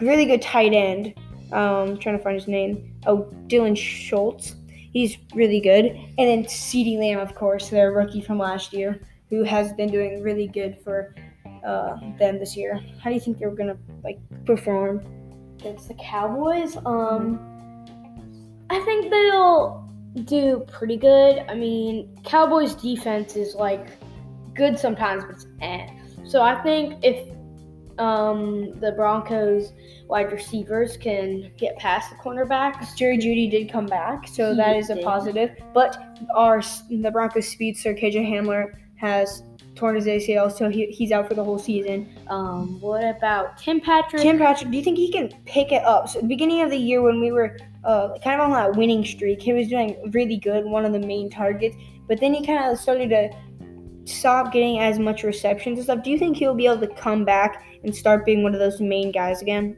really 0.00 0.26
good 0.26 0.42
tight 0.42 0.72
end. 0.72 1.14
Um, 1.52 1.98
trying 1.98 2.16
to 2.16 2.22
find 2.22 2.34
his 2.34 2.48
name. 2.48 2.94
Oh, 3.06 3.30
Dylan 3.46 3.76
Schultz. 3.76 4.54
He's 4.68 5.18
really 5.34 5.60
good. 5.60 5.86
And 5.86 6.28
then 6.28 6.44
CeeDee 6.44 6.98
Lamb, 6.98 7.18
of 7.18 7.34
course, 7.34 7.68
their 7.68 7.92
rookie 7.92 8.22
from 8.22 8.38
last 8.38 8.72
year 8.72 9.00
who 9.28 9.42
has 9.44 9.72
been 9.74 9.90
doing 9.90 10.22
really 10.22 10.46
good 10.46 10.78
for 10.82 11.14
uh, 11.66 11.96
them 12.18 12.38
this 12.38 12.56
year. 12.56 12.80
How 13.00 13.10
do 13.10 13.14
you 13.14 13.20
think 13.20 13.38
they're 13.38 13.50
gonna 13.50 13.76
like 14.02 14.18
perform 14.44 15.02
against 15.58 15.88
the 15.88 15.94
Cowboys? 15.94 16.76
Um, 16.84 17.38
I 18.70 18.78
think 18.80 19.10
they'll 19.10 19.90
do 20.24 20.64
pretty 20.70 20.96
good. 20.96 21.44
I 21.48 21.54
mean, 21.54 22.18
Cowboys 22.24 22.74
defense 22.74 23.36
is 23.36 23.54
like 23.54 23.86
good 24.54 24.78
sometimes, 24.78 25.24
but 25.24 25.34
it's 25.34 25.46
eh. 25.60 25.86
So 26.24 26.42
I 26.42 26.62
think 26.62 26.98
if 27.02 27.28
um, 27.98 28.78
the 28.80 28.92
Broncos 28.92 29.72
wide 30.08 30.32
receivers 30.32 30.96
can 30.96 31.50
get 31.56 31.76
past 31.78 32.10
the 32.10 32.16
cornerbacks. 32.16 32.96
Jerry 32.96 33.18
Jeudy 33.18 33.50
did 33.50 33.70
come 33.70 33.86
back, 33.86 34.26
so 34.28 34.50
he 34.50 34.56
that 34.56 34.76
is 34.76 34.90
a 34.90 34.96
positive. 34.96 35.50
But 35.74 35.96
our 36.34 36.62
the 36.90 37.10
Broncos 37.10 37.48
speedster 37.48 37.94
KJ 37.94 38.28
Hamler 38.28 38.74
has 38.96 39.42
torn 39.74 39.96
his 39.96 40.06
ACL, 40.06 40.50
so 40.50 40.68
he, 40.68 40.86
he's 40.86 41.12
out 41.12 41.28
for 41.28 41.34
the 41.34 41.42
whole 41.42 41.58
season. 41.58 42.08
Um, 42.28 42.80
what 42.80 43.04
about 43.04 43.58
Tim 43.58 43.80
Patrick? 43.80 44.22
Tim 44.22 44.38
Patrick, 44.38 44.70
do 44.70 44.76
you 44.76 44.84
think 44.84 44.98
he 44.98 45.10
can 45.10 45.32
pick 45.46 45.72
it 45.72 45.82
up? 45.84 46.08
So, 46.08 46.20
the 46.20 46.26
beginning 46.26 46.62
of 46.62 46.70
the 46.70 46.76
year 46.76 47.02
when 47.02 47.20
we 47.20 47.32
were 47.32 47.58
uh, 47.84 48.18
kind 48.22 48.40
of 48.40 48.50
on 48.50 48.52
that 48.52 48.76
winning 48.76 49.04
streak, 49.04 49.40
he 49.40 49.52
was 49.52 49.68
doing 49.68 49.96
really 50.12 50.36
good, 50.36 50.64
one 50.64 50.84
of 50.84 50.92
the 50.92 51.00
main 51.00 51.30
targets. 51.30 51.76
But 52.08 52.20
then 52.20 52.34
he 52.34 52.44
kind 52.44 52.70
of 52.70 52.78
started 52.78 53.10
to 53.10 53.30
stop 54.04 54.52
getting 54.52 54.78
as 54.78 54.98
much 54.98 55.22
receptions 55.22 55.78
and 55.78 55.84
stuff. 55.84 56.02
Do 56.02 56.10
you 56.10 56.18
think 56.18 56.36
he'll 56.36 56.54
be 56.54 56.66
able 56.66 56.80
to 56.80 56.94
come 56.94 57.24
back 57.24 57.64
and 57.84 57.94
start 57.94 58.24
being 58.24 58.42
one 58.42 58.54
of 58.54 58.60
those 58.60 58.80
main 58.80 59.12
guys 59.12 59.42
again? 59.42 59.76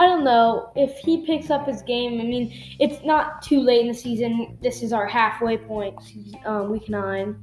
I 0.00 0.06
don't 0.06 0.24
know 0.24 0.72
if 0.74 0.98
he 0.98 1.24
picks 1.24 1.50
up 1.50 1.66
his 1.66 1.82
game. 1.82 2.20
I 2.20 2.24
mean, 2.24 2.52
it's 2.80 3.04
not 3.04 3.40
too 3.40 3.60
late 3.60 3.82
in 3.82 3.88
the 3.88 3.94
season. 3.94 4.58
This 4.60 4.82
is 4.82 4.92
our 4.92 5.06
halfway 5.06 5.56
point, 5.56 5.94
um, 6.44 6.70
week 6.70 6.88
nine. 6.88 7.36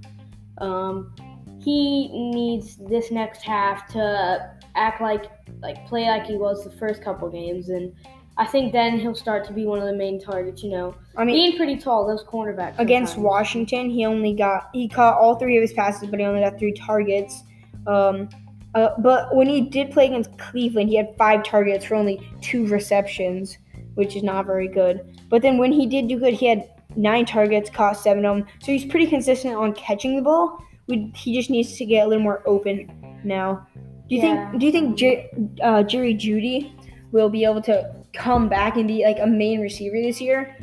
Um, 0.58 1.16
he 1.64 2.10
needs 2.10 2.76
this 2.76 3.12
next 3.12 3.44
half 3.44 3.88
to 3.94 4.54
act 4.76 5.02
like 5.02 5.26
like 5.62 5.88
play 5.88 6.08
like 6.08 6.26
he 6.26 6.36
was 6.36 6.64
the 6.64 6.72
first 6.72 7.02
couple 7.02 7.30
games, 7.30 7.70
and 7.70 7.94
I 8.40 8.46
think 8.46 8.72
then 8.72 8.98
he'll 8.98 9.14
start 9.14 9.46
to 9.48 9.54
be 9.54 9.66
one 9.66 9.80
of 9.80 9.86
the 9.86 9.94
main 9.94 10.20
targets. 10.20 10.64
You 10.64 10.72
know, 10.72 10.96
I 11.18 11.26
mean, 11.26 11.36
being 11.36 11.58
pretty 11.58 11.76
tall, 11.76 12.08
those 12.08 12.24
cornerbacks. 12.24 12.80
Against 12.80 13.14
sometimes. 13.14 13.30
Washington, 13.30 13.90
he 13.90 14.06
only 14.06 14.34
got 14.34 14.70
he 14.74 14.88
caught 14.88 15.18
all 15.18 15.36
three 15.36 15.58
of 15.58 15.62
his 15.62 15.74
passes, 15.74 16.10
but 16.10 16.20
he 16.20 16.26
only 16.26 16.42
got 16.42 16.58
three 16.58 16.72
targets. 16.72 17.44
Um, 17.86 18.30
uh, 18.76 18.92
but 19.00 19.36
when 19.36 19.48
he 19.48 19.62
did 19.62 19.92
play 19.92 20.06
against 20.06 20.38
Cleveland, 20.38 20.90
he 20.90 20.96
had 20.96 21.16
five 21.18 21.44
targets 21.44 21.84
for 21.84 21.96
only 21.96 22.26
two 22.40 22.66
receptions, 22.68 23.58
which 23.96 24.16
is 24.16 24.24
not 24.24 24.46
very 24.46 24.70
good. 24.70 25.22
But 25.28 25.42
then 25.42 25.58
when 25.58 25.74
he 25.74 25.86
did 25.86 26.08
do 26.08 26.18
good, 26.18 26.34
he 26.34 26.46
had 26.46 26.70
nine 26.96 27.26
targets, 27.26 27.70
caught 27.70 27.98
seven 27.98 28.24
of 28.26 28.38
them. 28.38 28.48
So 28.62 28.72
he's 28.72 28.86
pretty 28.86 29.08
consistent 29.08 29.56
on 29.56 29.74
catching 29.74 30.16
the 30.16 30.22
ball. 30.22 30.64
We, 30.88 31.12
he 31.14 31.36
just 31.36 31.50
needs 31.50 31.78
to 31.78 31.86
get 31.86 32.06
a 32.06 32.08
little 32.08 32.24
more 32.24 32.42
open 32.48 33.20
now. 33.26 33.68
Do 34.08 34.16
you 34.16 34.22
yeah. 34.22 34.50
think? 34.50 34.62
Do 34.62 34.66
you 34.66 34.72
think 34.72 34.98
J, 34.98 35.30
uh, 35.62 35.84
Jerry 35.84 36.14
Jeudy 36.16 36.72
will 37.12 37.30
be 37.30 37.44
able 37.44 37.62
to 37.64 37.99
come 38.14 38.50
back 38.50 38.78
and 38.78 38.88
be 38.88 39.04
like 39.04 39.20
a 39.20 39.28
main 39.28 39.62
receiver 39.62 40.02
this 40.02 40.20
year? 40.20 40.56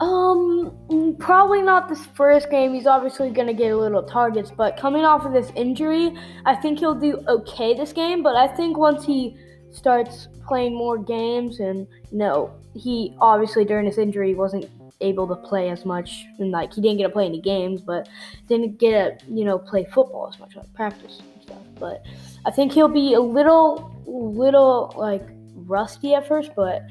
Um, 0.00 1.16
probably 1.18 1.60
not 1.60 1.88
this 1.88 2.06
first 2.14 2.50
game. 2.50 2.72
He's 2.72 2.86
obviously 2.86 3.30
gonna 3.30 3.54
get 3.54 3.72
a 3.72 3.76
little 3.76 4.02
targets, 4.02 4.50
but 4.50 4.76
coming 4.76 5.04
off 5.04 5.24
of 5.24 5.32
this 5.32 5.50
injury, 5.56 6.14
I 6.46 6.54
think 6.54 6.78
he'll 6.78 6.94
do 6.94 7.22
okay 7.26 7.74
this 7.74 7.92
game. 7.92 8.22
But 8.22 8.36
I 8.36 8.46
think 8.46 8.76
once 8.76 9.04
he 9.04 9.36
starts 9.72 10.28
playing 10.46 10.74
more 10.76 10.98
games, 10.98 11.58
and 11.58 11.86
you 12.12 12.18
know, 12.18 12.54
he 12.74 13.14
obviously 13.20 13.64
during 13.64 13.86
his 13.86 13.98
injury 13.98 14.34
wasn't 14.34 14.70
able 15.00 15.28
to 15.28 15.36
play 15.36 15.70
as 15.70 15.84
much 15.84 16.24
and 16.38 16.50
like 16.50 16.72
he 16.72 16.80
didn't 16.80 16.98
get 16.98 17.04
to 17.04 17.10
play 17.10 17.24
any 17.24 17.40
games 17.40 17.80
but 17.80 18.08
didn't 18.48 18.78
get 18.78 19.20
to 19.20 19.32
you 19.32 19.44
know 19.44 19.56
play 19.56 19.84
football 19.84 20.28
as 20.32 20.40
much 20.40 20.56
like 20.56 20.72
practice 20.74 21.20
and 21.20 21.42
stuff 21.42 21.62
but 21.78 22.02
i 22.46 22.50
think 22.50 22.72
he'll 22.72 22.88
be 22.88 23.14
a 23.14 23.20
little 23.20 23.94
little 24.06 24.92
like 24.96 25.22
rusty 25.68 26.14
at 26.14 26.26
first 26.26 26.50
but 26.56 26.82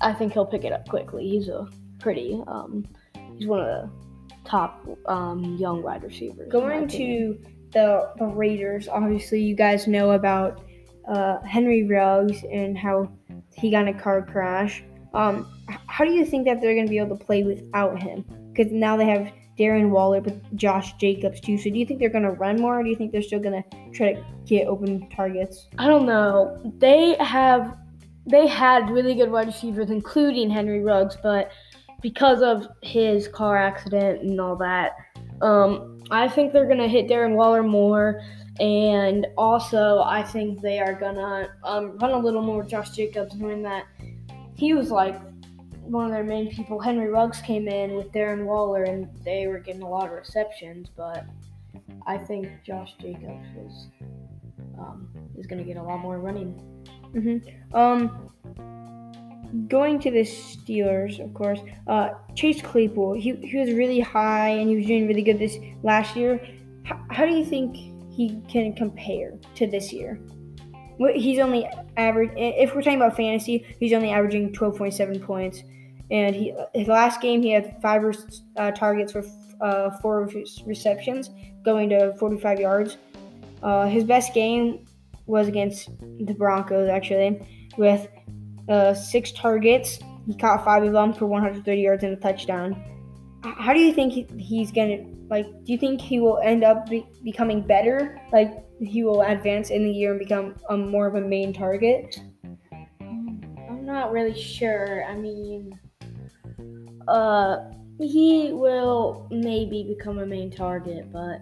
i 0.00 0.12
think 0.12 0.32
he'll 0.32 0.46
pick 0.46 0.64
it 0.64 0.72
up 0.72 0.88
quickly 0.88 1.28
he's 1.28 1.48
a 1.48 1.66
pretty 1.98 2.40
um 2.46 2.86
he's 3.36 3.46
one 3.46 3.60
of 3.60 3.66
the 3.66 3.90
top 4.44 4.86
um 5.06 5.56
young 5.58 5.82
wide 5.82 6.02
receivers 6.02 6.50
going 6.50 6.86
to 6.86 7.38
the 7.72 8.10
the 8.18 8.24
raiders 8.24 8.88
obviously 8.88 9.42
you 9.42 9.54
guys 9.54 9.86
know 9.86 10.12
about 10.12 10.62
uh 11.08 11.40
henry 11.42 11.84
ruggs 11.84 12.44
and 12.50 12.76
how 12.76 13.10
he 13.54 13.70
got 13.70 13.86
in 13.86 13.94
a 13.94 14.00
car 14.00 14.22
crash 14.22 14.82
um, 15.14 15.46
how 15.64 16.04
do 16.04 16.12
you 16.12 16.24
think 16.24 16.44
that 16.46 16.60
they're 16.60 16.74
going 16.74 16.86
to 16.86 16.90
be 16.90 16.98
able 16.98 17.16
to 17.16 17.24
play 17.24 17.42
without 17.42 18.00
him? 18.00 18.24
Because 18.52 18.72
now 18.72 18.96
they 18.96 19.06
have 19.06 19.32
Darren 19.58 19.90
Waller 19.90 20.20
with 20.20 20.40
Josh 20.56 20.94
Jacobs 20.94 21.40
too. 21.40 21.58
So 21.58 21.64
do 21.64 21.78
you 21.78 21.84
think 21.84 22.00
they're 22.00 22.08
going 22.08 22.24
to 22.24 22.30
run 22.30 22.60
more, 22.60 22.80
or 22.80 22.82
do 22.82 22.88
you 22.88 22.96
think 22.96 23.12
they're 23.12 23.22
still 23.22 23.40
going 23.40 23.62
to 23.62 23.92
try 23.92 24.14
to 24.14 24.24
get 24.46 24.66
open 24.66 25.08
targets? 25.10 25.68
I 25.78 25.86
don't 25.86 26.06
know. 26.06 26.58
They 26.78 27.16
have 27.20 27.76
they 28.26 28.46
had 28.46 28.90
really 28.90 29.14
good 29.14 29.30
wide 29.30 29.46
receivers, 29.46 29.90
including 29.90 30.50
Henry 30.50 30.82
Ruggs, 30.82 31.16
but 31.22 31.50
because 32.02 32.42
of 32.42 32.68
his 32.82 33.28
car 33.28 33.56
accident 33.56 34.22
and 34.22 34.40
all 34.40 34.56
that, 34.56 34.92
Um, 35.42 35.98
I 36.10 36.28
think 36.28 36.52
they're 36.52 36.68
gonna 36.68 36.86
hit 36.86 37.08
Darren 37.08 37.34
Waller 37.34 37.62
more, 37.62 38.20
and 38.60 39.26
also 39.38 40.02
I 40.02 40.22
think 40.22 40.60
they 40.60 40.78
are 40.78 40.92
gonna 40.92 41.48
um, 41.64 41.96
run 41.96 42.10
a 42.10 42.18
little 42.18 42.42
more 42.42 42.62
Josh 42.62 42.90
Jacobs, 42.90 43.34
knowing 43.36 43.62
that 43.62 43.84
he 44.54 44.74
was 44.74 44.90
like 44.90 45.18
one 45.82 46.04
of 46.04 46.12
their 46.12 46.24
main 46.24 46.50
people. 46.50 46.78
Henry 46.78 47.08
Ruggs 47.08 47.40
came 47.40 47.68
in 47.68 47.96
with 47.96 48.12
Darren 48.12 48.44
Waller, 48.44 48.82
and 48.84 49.08
they 49.24 49.46
were 49.46 49.58
getting 49.58 49.80
a 49.82 49.88
lot 49.88 50.08
of 50.08 50.12
receptions, 50.12 50.90
but 50.94 51.24
I 52.06 52.18
think 52.18 52.48
Josh 52.64 52.94
Jacobs 53.00 53.48
was 53.56 53.88
um, 54.78 55.08
is 55.38 55.46
gonna 55.46 55.64
get 55.64 55.78
a 55.78 55.82
lot 55.82 56.00
more 56.00 56.18
running. 56.18 56.52
Mm-hmm. 57.14 57.76
Um, 57.76 58.30
going 59.68 59.98
to 60.00 60.10
the 60.10 60.22
Steelers, 60.22 61.18
of 61.24 61.34
course. 61.34 61.60
Uh, 61.86 62.10
Chase 62.34 62.62
Claypool, 62.62 63.14
he, 63.14 63.34
he 63.36 63.58
was 63.58 63.72
really 63.72 64.00
high 64.00 64.50
and 64.50 64.68
he 64.68 64.76
was 64.76 64.86
doing 64.86 65.08
really 65.08 65.22
good 65.22 65.38
this 65.38 65.58
last 65.82 66.14
year. 66.16 66.40
How, 66.84 67.04
how 67.10 67.26
do 67.26 67.32
you 67.32 67.44
think 67.44 67.76
he 68.12 68.40
can 68.48 68.74
compare 68.74 69.38
to 69.56 69.66
this 69.66 69.92
year? 69.92 70.20
He's 71.14 71.38
only 71.38 71.66
average. 71.96 72.30
If 72.36 72.74
we're 72.74 72.82
talking 72.82 73.00
about 73.00 73.16
fantasy, 73.16 73.64
he's 73.80 73.94
only 73.94 74.10
averaging 74.10 74.52
twelve 74.52 74.76
point 74.76 74.92
seven 74.92 75.18
points, 75.18 75.62
and 76.10 76.36
he 76.36 76.54
his 76.74 76.88
last 76.88 77.22
game 77.22 77.40
he 77.40 77.52
had 77.52 77.80
five 77.80 78.04
uh, 78.58 78.70
targets 78.72 79.12
for 79.12 79.24
uh, 79.62 79.96
four 80.02 80.28
receptions, 80.66 81.30
going 81.64 81.88
to 81.88 82.12
forty 82.18 82.38
five 82.38 82.60
yards. 82.60 82.98
Uh, 83.62 83.86
his 83.86 84.04
best 84.04 84.34
game 84.34 84.86
was 85.30 85.48
against 85.48 85.90
the 86.00 86.34
Broncos, 86.34 86.90
actually, 86.90 87.40
with 87.78 88.08
uh, 88.68 88.94
six 88.94 89.32
targets. 89.32 89.98
He 90.26 90.36
caught 90.36 90.64
five 90.64 90.82
of 90.82 90.92
them 90.92 91.12
for 91.12 91.26
130 91.26 91.80
yards 91.80 92.04
and 92.04 92.12
a 92.12 92.16
touchdown. 92.16 92.84
How 93.42 93.72
do 93.72 93.80
you 93.80 93.92
think 93.92 94.30
he's 94.38 94.70
gonna 94.70 94.98
like? 95.30 95.46
Do 95.64 95.72
you 95.72 95.78
think 95.78 96.00
he 96.00 96.20
will 96.20 96.38
end 96.44 96.62
up 96.62 96.90
be- 96.90 97.06
becoming 97.24 97.62
better? 97.62 98.20
Like 98.32 98.52
he 98.80 99.02
will 99.02 99.22
advance 99.22 99.70
in 99.70 99.84
the 99.84 99.90
year 99.90 100.10
and 100.10 100.18
become 100.18 100.56
a 100.68 100.76
more 100.76 101.06
of 101.06 101.14
a 101.14 101.20
main 101.20 101.52
target? 101.52 102.20
I'm 103.00 103.86
not 103.86 104.12
really 104.12 104.38
sure. 104.38 105.04
I 105.04 105.16
mean, 105.16 105.78
uh, 107.08 107.70
he 107.98 108.52
will 108.52 109.26
maybe 109.30 109.84
become 109.84 110.18
a 110.18 110.26
main 110.26 110.50
target, 110.50 111.10
but 111.10 111.40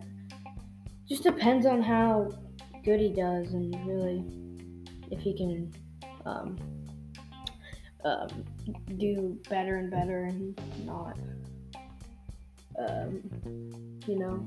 just 1.09 1.25
depends 1.25 1.67
on 1.67 1.83
how 1.83 2.31
good 2.89 3.01
he 3.01 3.11
does 3.11 3.53
and 3.53 3.87
really 3.87 4.25
if 5.11 5.21
he 5.21 5.37
can 5.37 5.71
um, 6.25 6.57
um, 8.03 8.29
do 8.97 9.39
better 9.51 9.77
and 9.77 9.91
better 9.91 10.25
and 10.25 10.59
not, 10.87 11.19
um, 12.79 13.21
you 14.07 14.19
know. 14.19 14.43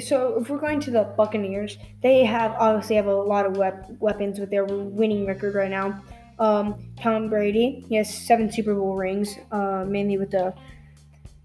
So 0.00 0.40
if 0.40 0.48
we're 0.48 0.58
going 0.58 0.80
to 0.80 0.90
the 0.90 1.02
Buccaneers, 1.14 1.76
they 2.02 2.24
have 2.24 2.52
obviously 2.52 2.96
have 2.96 3.06
a 3.06 3.14
lot 3.14 3.44
of 3.44 3.58
wep- 3.58 3.90
weapons 4.00 4.40
with 4.40 4.50
their 4.50 4.64
winning 4.64 5.26
record 5.26 5.54
right 5.54 5.70
now. 5.70 6.02
Um, 6.38 6.76
Tom 6.98 7.28
Brady, 7.28 7.84
he 7.86 7.96
has 7.96 8.12
seven 8.12 8.50
Super 8.50 8.74
Bowl 8.74 8.96
rings, 8.96 9.36
uh, 9.52 9.84
mainly 9.86 10.16
with 10.16 10.30
the 10.30 10.54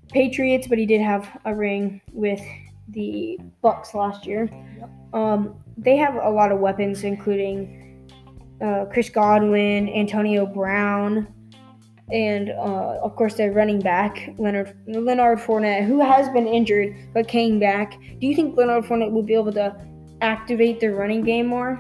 Patriots, 0.10 0.67
but 0.67 0.78
he 0.78 0.86
did 0.86 1.02
have 1.02 1.38
a 1.43 1.54
ring 1.54 1.99
with 2.13 2.41
the 2.91 3.39
Bucks 3.62 3.93
last 3.93 4.25
year. 4.25 4.49
Um, 5.13 5.56
they 5.78 5.97
have 5.97 6.15
a 6.15 6.30
lot 6.30 6.52
of 6.52 6.60
weapons, 6.60 7.04
including 7.04 8.10
uh, 8.62 8.86
Chris 8.91 9.10
Godwin, 9.10 9.89
Antonio 9.89 10.45
Brown, 10.45 11.28
and 12.12 12.49
uh, 12.49 12.99
of 13.04 13.15
course 13.15 13.36
their 13.36 13.52
running 13.52 13.80
back 13.80 14.34
Leonard 14.38 14.75
Leonard 14.88 15.39
Fournette, 15.39 15.86
who 15.86 16.02
has 16.02 16.28
been 16.30 16.47
injured 16.47 16.95
but 17.13 17.28
came 17.28 17.60
back. 17.60 17.99
Do 18.19 18.28
you 18.28 18.36
think 18.36 18.58
Leonard 18.58 18.86
Fournette 18.86 19.12
will 19.12 19.23
be 19.23 19.36
able 19.36 19.54
to 19.54 19.75
activate 20.21 20.80
their 20.80 20.95
running 20.95 21.21
game 21.23 21.47
more? 21.47 21.80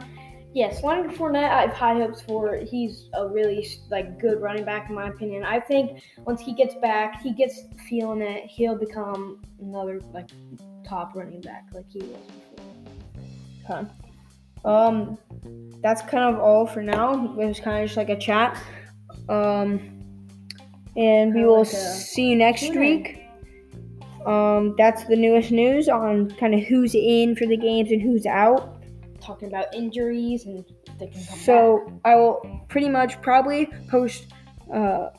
Yes, 0.53 0.83
Leonard 0.83 1.11
Fournette, 1.11 1.51
I 1.51 1.61
have 1.61 1.73
high 1.73 1.93
hopes 1.93 2.21
for. 2.21 2.55
He's 2.55 3.09
a 3.13 3.27
really 3.27 3.67
like 3.91 4.19
good 4.19 4.41
running 4.41 4.65
back 4.65 4.89
in 4.89 4.95
my 4.95 5.07
opinion. 5.09 5.43
I 5.43 5.59
think 5.59 6.01
once 6.25 6.41
he 6.41 6.53
gets 6.53 6.73
back, 6.75 7.21
he 7.21 7.33
gets 7.33 7.61
feeling 7.87 8.21
it, 8.21 8.45
he'll 8.45 8.77
become 8.77 9.41
another 9.61 10.01
like 10.11 10.29
top 10.83 11.15
running 11.15 11.41
back 11.41 11.67
like 11.71 11.85
he 11.87 11.99
was 11.99 12.17
before. 13.65 13.79
Okay. 13.79 13.89
Um, 14.65 15.17
that's 15.81 16.01
kind 16.01 16.35
of 16.35 16.41
all 16.41 16.65
for 16.65 16.81
now. 16.81 17.25
It 17.39 17.47
was 17.47 17.59
kind 17.59 17.83
of 17.83 17.87
just 17.87 17.97
like 17.97 18.09
a 18.09 18.17
chat. 18.17 18.61
Um, 19.29 19.79
and 20.97 21.33
we 21.33 21.45
will 21.45 21.59
like 21.59 21.67
see 21.67 22.29
you 22.29 22.35
next 22.35 22.75
week. 22.75 23.23
Um, 24.25 24.75
that's 24.77 25.05
the 25.05 25.15
newest 25.15 25.51
news 25.51 25.87
on 25.87 26.31
kind 26.31 26.53
of 26.53 26.61
who's 26.61 26.93
in 26.95 27.35
for 27.35 27.45
the 27.45 27.55
games 27.55 27.91
and 27.91 28.01
who's 28.01 28.25
out. 28.25 28.78
Talking 29.21 29.47
about 29.47 29.73
injuries 29.73 30.45
and 30.45 30.65
they 30.97 31.07
can 31.07 31.23
come 31.23 31.37
so 31.39 31.83
back. 31.85 31.93
I 32.05 32.15
will 32.15 32.65
pretty 32.69 32.89
much 32.89 33.21
probably 33.21 33.67
post 33.89 34.27
uh, 34.73 35.09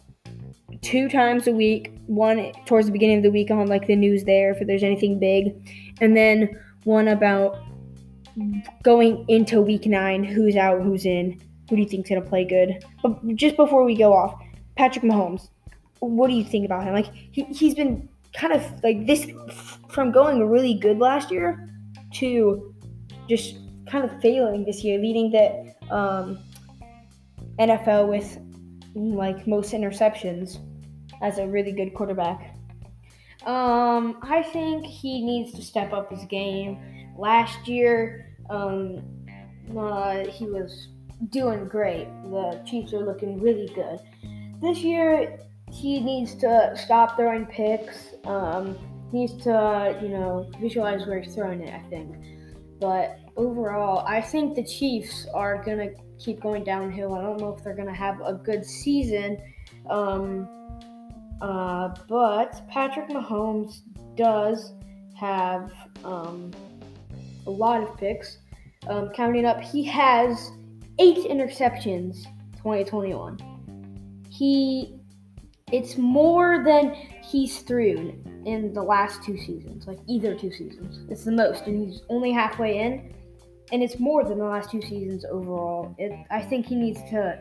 two 0.83 1.09
times 1.09 1.47
a 1.47 1.53
week. 1.53 1.93
One 2.07 2.53
towards 2.67 2.87
the 2.87 2.93
beginning 2.93 3.19
of 3.19 3.23
the 3.23 3.31
week 3.31 3.51
on 3.51 3.67
like 3.67 3.87
the 3.87 3.97
news 3.97 4.25
there 4.25 4.53
if 4.53 4.67
there's 4.67 4.83
anything 4.83 5.19
big, 5.19 5.55
and 6.01 6.17
then 6.17 6.59
one 6.85 7.09
about 7.09 7.59
going 8.83 9.25
into 9.29 9.61
week 9.61 9.87
nine. 9.87 10.25
Who's 10.25 10.57
out? 10.57 10.83
Who's 10.83 11.07
in? 11.07 11.41
Who 11.69 11.77
do 11.77 11.83
you 11.83 11.89
think's 11.89 12.09
gonna 12.09 12.23
play 12.23 12.45
good? 12.45 12.85
But 13.03 13.37
just 13.37 13.57
before 13.57 13.85
we 13.85 13.95
go 13.95 14.13
off, 14.13 14.35
Patrick 14.77 15.05
Mahomes 15.05 15.49
what 16.01 16.29
do 16.29 16.35
you 16.35 16.45
think 16.45 16.65
about 16.65 16.85
him? 16.85 16.95
Like 16.95 17.13
he 17.15 17.45
he's 17.45 17.75
been 17.75 18.09
kind 18.35 18.53
of 18.53 18.83
like 18.83 19.07
this 19.07 19.31
from 19.89 20.11
going 20.11 20.47
really 20.49 20.75
good 20.75 20.99
last 20.99 21.31
year 21.31 21.69
to 22.15 22.75
just 23.29 23.57
kind 23.91 24.05
of 24.05 24.21
failing 24.21 24.65
this 24.65 24.85
year, 24.85 24.99
leading 24.99 25.31
the 25.31 25.75
um, 25.95 26.39
NFL 27.59 28.09
with 28.09 28.39
like 28.95 29.47
most 29.47 29.73
interceptions 29.73 30.59
as 31.23 31.39
a 31.39 31.47
really 31.47 31.73
good 31.73 31.93
quarterback. 31.95 32.57
Um, 33.47 34.19
I 34.23 34.43
think 34.43 34.87
he 34.87 35.25
needs 35.25 35.53
to 35.55 35.63
step 35.63 35.93
up 35.93 36.11
his 36.11 36.25
game. 36.25 36.79
Last 37.19 37.67
year, 37.67 38.37
um, 38.49 39.03
uh, 39.77 40.27
he 40.27 40.47
was 40.47 40.89
doing 41.31 41.67
great. 41.67 42.07
The 42.25 42.63
Chiefs 42.67 42.93
are 42.93 43.05
looking 43.05 43.41
really 43.41 43.69
good. 43.75 43.99
This 44.61 44.79
year, 44.79 45.39
he 45.73 46.01
needs 46.01 46.35
to 46.37 46.75
stop 46.77 47.17
throwing 47.17 47.47
picks. 47.47 48.15
Um, 48.25 48.79
needs 49.13 49.43
to, 49.45 49.99
you 50.03 50.09
know, 50.09 50.51
visualize 50.61 51.07
where 51.07 51.21
he's 51.21 51.35
throwing 51.35 51.63
it, 51.63 51.75
I 51.75 51.81
think. 51.89 52.15
But 52.81 53.20
overall, 53.37 54.05
I 54.07 54.21
think 54.21 54.55
the 54.55 54.65
Chiefs 54.65 55.27
are 55.35 55.63
going 55.63 55.79
to 55.79 55.95
keep 56.19 56.41
going 56.41 56.65
downhill. 56.65 57.15
I 57.15 57.23
don't 57.23 57.41
know 57.41 57.55
if 57.57 57.65
they're 57.65 57.75
going 57.75 57.89
to 57.89 57.95
have 57.95 58.21
a 58.21 58.35
good 58.35 58.65
season. 58.65 59.39
Um, 59.89 60.49
uh, 61.41 61.95
but 62.09 62.63
Patrick 62.69 63.09
Mahomes 63.09 63.81
does 64.17 64.75
have 65.17 65.73
um, 66.05 66.51
a 67.47 67.51
lot 67.51 67.83
of 67.83 67.97
picks. 67.97 68.39
Um, 68.89 69.11
counting 69.11 69.45
up, 69.45 69.61
he 69.61 69.85
has 69.85 70.53
eight 70.99 71.19
interceptions 71.19 72.25
2021. 72.57 73.39
He 74.29 75.01
it's 75.73 75.97
more 75.97 76.65
than 76.65 76.95
he's 77.23 77.61
through 77.61 78.15
in 78.45 78.73
the 78.73 78.83
last 78.83 79.23
two 79.23 79.37
seasons, 79.37 79.87
like 79.87 79.99
either 80.09 80.35
two 80.35 80.51
seasons. 80.51 81.01
It's 81.11 81.25
the 81.25 81.33
most, 81.33 81.67
and 81.67 81.89
he's 81.89 82.03
only 82.09 82.33
halfway 82.33 82.79
in, 82.79 83.15
and 83.73 83.83
it's 83.83 83.99
more 83.99 84.25
than 84.25 84.39
the 84.39 84.45
last 84.45 84.71
two 84.71 84.83
seasons 84.83 85.25
overall. 85.25 85.95
It, 85.99 86.13
I 86.31 86.43
think 86.43 86.67
he 86.67 86.75
needs 86.75 87.01
to, 87.11 87.39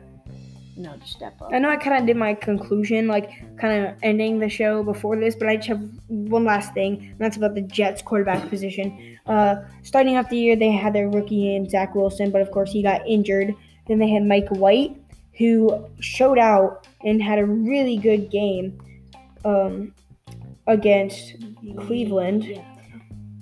you 0.76 0.84
know, 0.84 0.96
just 0.98 1.14
step 1.14 1.42
up. 1.42 1.52
I 1.54 1.60
know 1.60 1.70
I 1.70 1.78
kind 1.78 1.98
of 2.00 2.06
did 2.06 2.18
my 2.18 2.34
conclusion, 2.34 3.08
like 3.08 3.32
kind 3.58 3.86
of 3.86 3.96
ending 4.04 4.40
the 4.40 4.50
show 4.50 4.84
before 4.84 5.16
this, 5.18 5.36
but 5.36 5.48
I 5.48 5.56
just 5.58 5.68
have 5.68 5.82
one 6.08 6.46
last 6.46 6.74
thing, 6.74 6.98
and 7.12 7.20
that's 7.20 7.38
about 7.38 7.56
the 7.56 7.62
Jets 7.62 8.02
quarterback 8.02 8.50
position. 8.50 9.18
Uh, 9.26 9.58
starting 9.84 10.18
off 10.18 10.30
the 10.30 10.38
year, 10.38 10.56
they 10.56 10.72
had 10.72 10.94
their 10.94 11.10
rookie 11.10 11.56
in 11.56 11.70
Zach 11.70 11.96
Wilson, 11.96 12.32
but 12.32 12.42
of 12.42 12.52
course 12.52 12.72
he 12.72 12.82
got 12.82 13.08
injured. 13.08 13.54
Then 13.88 14.00
they 14.00 14.10
had 14.10 14.24
Mike 14.24 14.50
White, 14.50 14.96
who 15.38 15.86
showed 16.00 16.38
out 16.38 16.88
and 17.04 17.22
had 17.22 17.40
a 17.40 17.46
really 17.46 17.98
good 17.98 18.30
game 18.30 18.80
um, 19.46 19.94
against 20.68 21.36
Cleveland. 21.78 22.44
Yeah. 22.44 22.64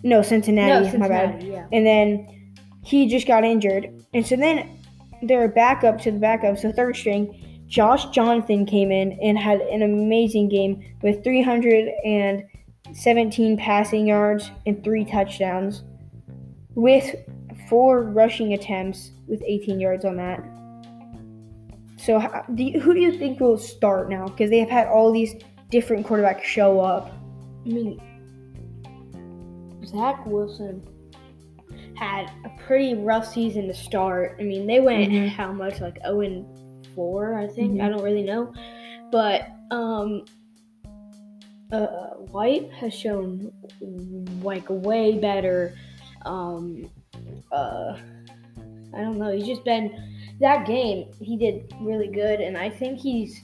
No, 0.04 0.22
Cincinnati, 0.22 0.86
no, 0.86 0.92
Cincinnati, 0.92 1.00
my 1.00 1.08
bad. 1.08 1.44
Yeah. 1.44 1.68
And 1.72 1.86
then 1.86 2.37
he 2.88 3.08
just 3.08 3.28
got 3.28 3.44
injured. 3.44 3.92
And 4.14 4.26
so 4.26 4.38
then 4.38 4.80
their 5.22 5.50
backup 5.50 6.00
to 6.02 6.12
the 6.12 6.20
backup, 6.20 6.58
so 6.58 6.72
third 6.72 6.96
string, 6.96 7.66
Josh 7.68 8.06
Johnson 8.12 8.66
came 8.66 8.94
in 8.94 9.20
and 9.22 9.38
had 9.38 9.60
an 9.60 9.82
amazing 9.82 10.48
game 10.48 10.82
with 11.02 11.22
317 11.22 13.58
passing 13.58 14.08
yards 14.08 14.50
and 14.66 14.82
three 14.86 15.04
touchdowns 15.04 15.84
with 16.76 17.14
four 17.68 18.04
rushing 18.04 18.54
attempts 18.54 19.12
with 19.28 19.44
18 19.46 19.82
yards 19.82 20.06
on 20.06 20.16
that. 20.16 20.42
So, 21.98 22.26
do 22.56 22.64
you, 22.64 22.80
who 22.80 22.94
do 22.94 23.02
you 23.02 23.18
think 23.18 23.42
will 23.42 23.58
start 23.58 24.10
now? 24.10 24.28
Because 24.28 24.50
they 24.50 24.60
have 24.60 24.70
had 24.70 24.88
all 24.88 25.12
these 25.12 25.36
different 25.70 26.08
quarterbacks 26.08 26.44
show 26.44 26.80
up. 26.80 27.12
I 27.66 27.70
mean, 27.70 28.00
Zach 29.86 30.26
Wilson 30.26 30.88
had 31.98 32.30
a 32.46 32.50
pretty 32.66 32.94
rough 32.94 33.28
season 33.28 33.68
to 33.68 33.74
start. 33.74 34.38
I 34.40 34.44
mean, 34.44 34.68
they 34.68 34.80
went 34.80 35.12
Mhm. 35.12 35.30
how 35.30 35.52
much 35.52 35.82
like 35.82 35.98
0 36.06 36.22
and 36.22 36.88
4, 36.96 37.40
I 37.40 37.48
think. 37.48 37.76
Mhm. 37.76 37.84
I 37.84 37.90
don't 37.90 38.04
really 38.04 38.24
know. 38.24 38.54
But 39.12 39.50
um 39.72 40.26
uh 41.72 41.88
White 42.32 42.72
has 42.74 42.94
shown 42.94 43.52
like 44.42 44.66
way 44.70 45.18
better 45.20 45.76
um 46.26 46.90
uh 47.52 47.98
I 48.94 49.02
don't 49.02 49.18
know, 49.18 49.32
he's 49.32 49.46
just 49.48 49.66
been 49.66 49.92
that 50.40 50.66
game, 50.66 51.10
he 51.20 51.36
did 51.36 51.74
really 51.82 52.08
good 52.08 52.40
and 52.42 52.58
I 52.58 52.70
think 52.70 53.00
he's 53.00 53.42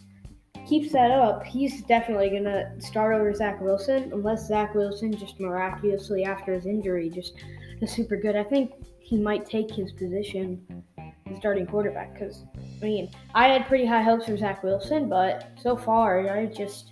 keeps 0.67 0.91
that 0.93 1.11
up, 1.11 1.43
he's 1.43 1.83
definitely 1.83 2.29
gonna 2.29 2.79
start 2.81 3.15
over 3.15 3.33
Zach 3.33 3.61
Wilson 3.61 4.11
unless 4.13 4.47
Zach 4.47 4.73
Wilson 4.73 5.15
just 5.15 5.39
miraculously 5.39 6.23
after 6.23 6.53
his 6.53 6.65
injury 6.65 7.09
just 7.09 7.33
is 7.81 7.91
super 7.91 8.15
good. 8.15 8.35
I 8.35 8.43
think 8.43 8.71
he 8.99 9.17
might 9.17 9.45
take 9.45 9.69
his 9.71 9.91
position 9.91 10.83
as 10.97 11.37
starting 11.37 11.65
quarterback 11.65 12.13
because 12.13 12.43
I 12.81 12.85
mean 12.85 13.09
I 13.35 13.47
had 13.47 13.67
pretty 13.67 13.85
high 13.85 14.01
hopes 14.01 14.25
for 14.25 14.37
Zach 14.37 14.63
Wilson, 14.63 15.09
but 15.09 15.49
so 15.61 15.75
far 15.75 16.29
I 16.29 16.45
just 16.45 16.91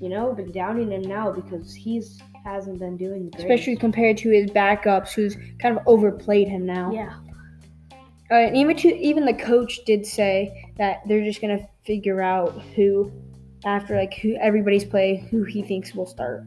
you 0.00 0.08
know 0.08 0.32
been 0.32 0.52
doubting 0.52 0.92
him 0.92 1.02
now 1.02 1.30
because 1.30 1.74
he's 1.74 2.20
hasn't 2.44 2.78
been 2.78 2.96
doing 2.96 3.30
great. 3.30 3.42
especially 3.42 3.76
compared 3.76 4.18
to 4.18 4.30
his 4.30 4.50
backups, 4.50 5.12
who's 5.12 5.36
kind 5.58 5.76
of 5.76 5.82
overplayed 5.86 6.48
him 6.48 6.66
now. 6.66 6.92
yeah. 6.92 7.14
Uh, 8.30 8.36
and 8.36 8.56
even 8.56 8.74
to, 8.74 8.88
even 8.88 9.26
the 9.26 9.34
coach 9.34 9.80
did 9.84 10.04
say 10.06 10.63
that 10.76 11.00
they're 11.06 11.24
just 11.24 11.40
gonna 11.40 11.66
figure 11.84 12.20
out 12.20 12.60
who, 12.74 13.12
after 13.64 13.96
like 13.96 14.14
who 14.14 14.36
everybody's 14.40 14.84
play, 14.84 15.26
who 15.30 15.44
he 15.44 15.62
thinks 15.62 15.94
will 15.94 16.06
start. 16.06 16.44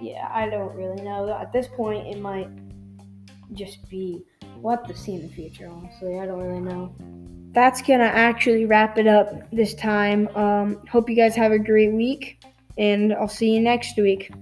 Yeah, 0.00 0.28
I 0.30 0.48
don't 0.48 0.74
really 0.74 1.02
know. 1.02 1.28
At 1.30 1.52
this 1.52 1.68
point, 1.68 2.06
it 2.06 2.18
might 2.20 2.48
just 3.52 3.88
be 3.88 4.24
we'll 4.56 4.76
to 4.78 4.94
see 4.94 5.14
in 5.14 5.22
the 5.22 5.32
future. 5.32 5.68
Honestly, 5.68 6.18
I 6.18 6.26
don't 6.26 6.40
really 6.40 6.60
know. 6.60 6.94
That's 7.52 7.82
gonna 7.82 8.04
actually 8.04 8.66
wrap 8.66 8.98
it 8.98 9.06
up 9.06 9.50
this 9.52 9.74
time. 9.74 10.28
Um, 10.36 10.84
hope 10.90 11.08
you 11.08 11.16
guys 11.16 11.36
have 11.36 11.52
a 11.52 11.58
great 11.58 11.92
week, 11.92 12.42
and 12.76 13.12
I'll 13.12 13.28
see 13.28 13.54
you 13.54 13.60
next 13.60 13.96
week. 13.96 14.32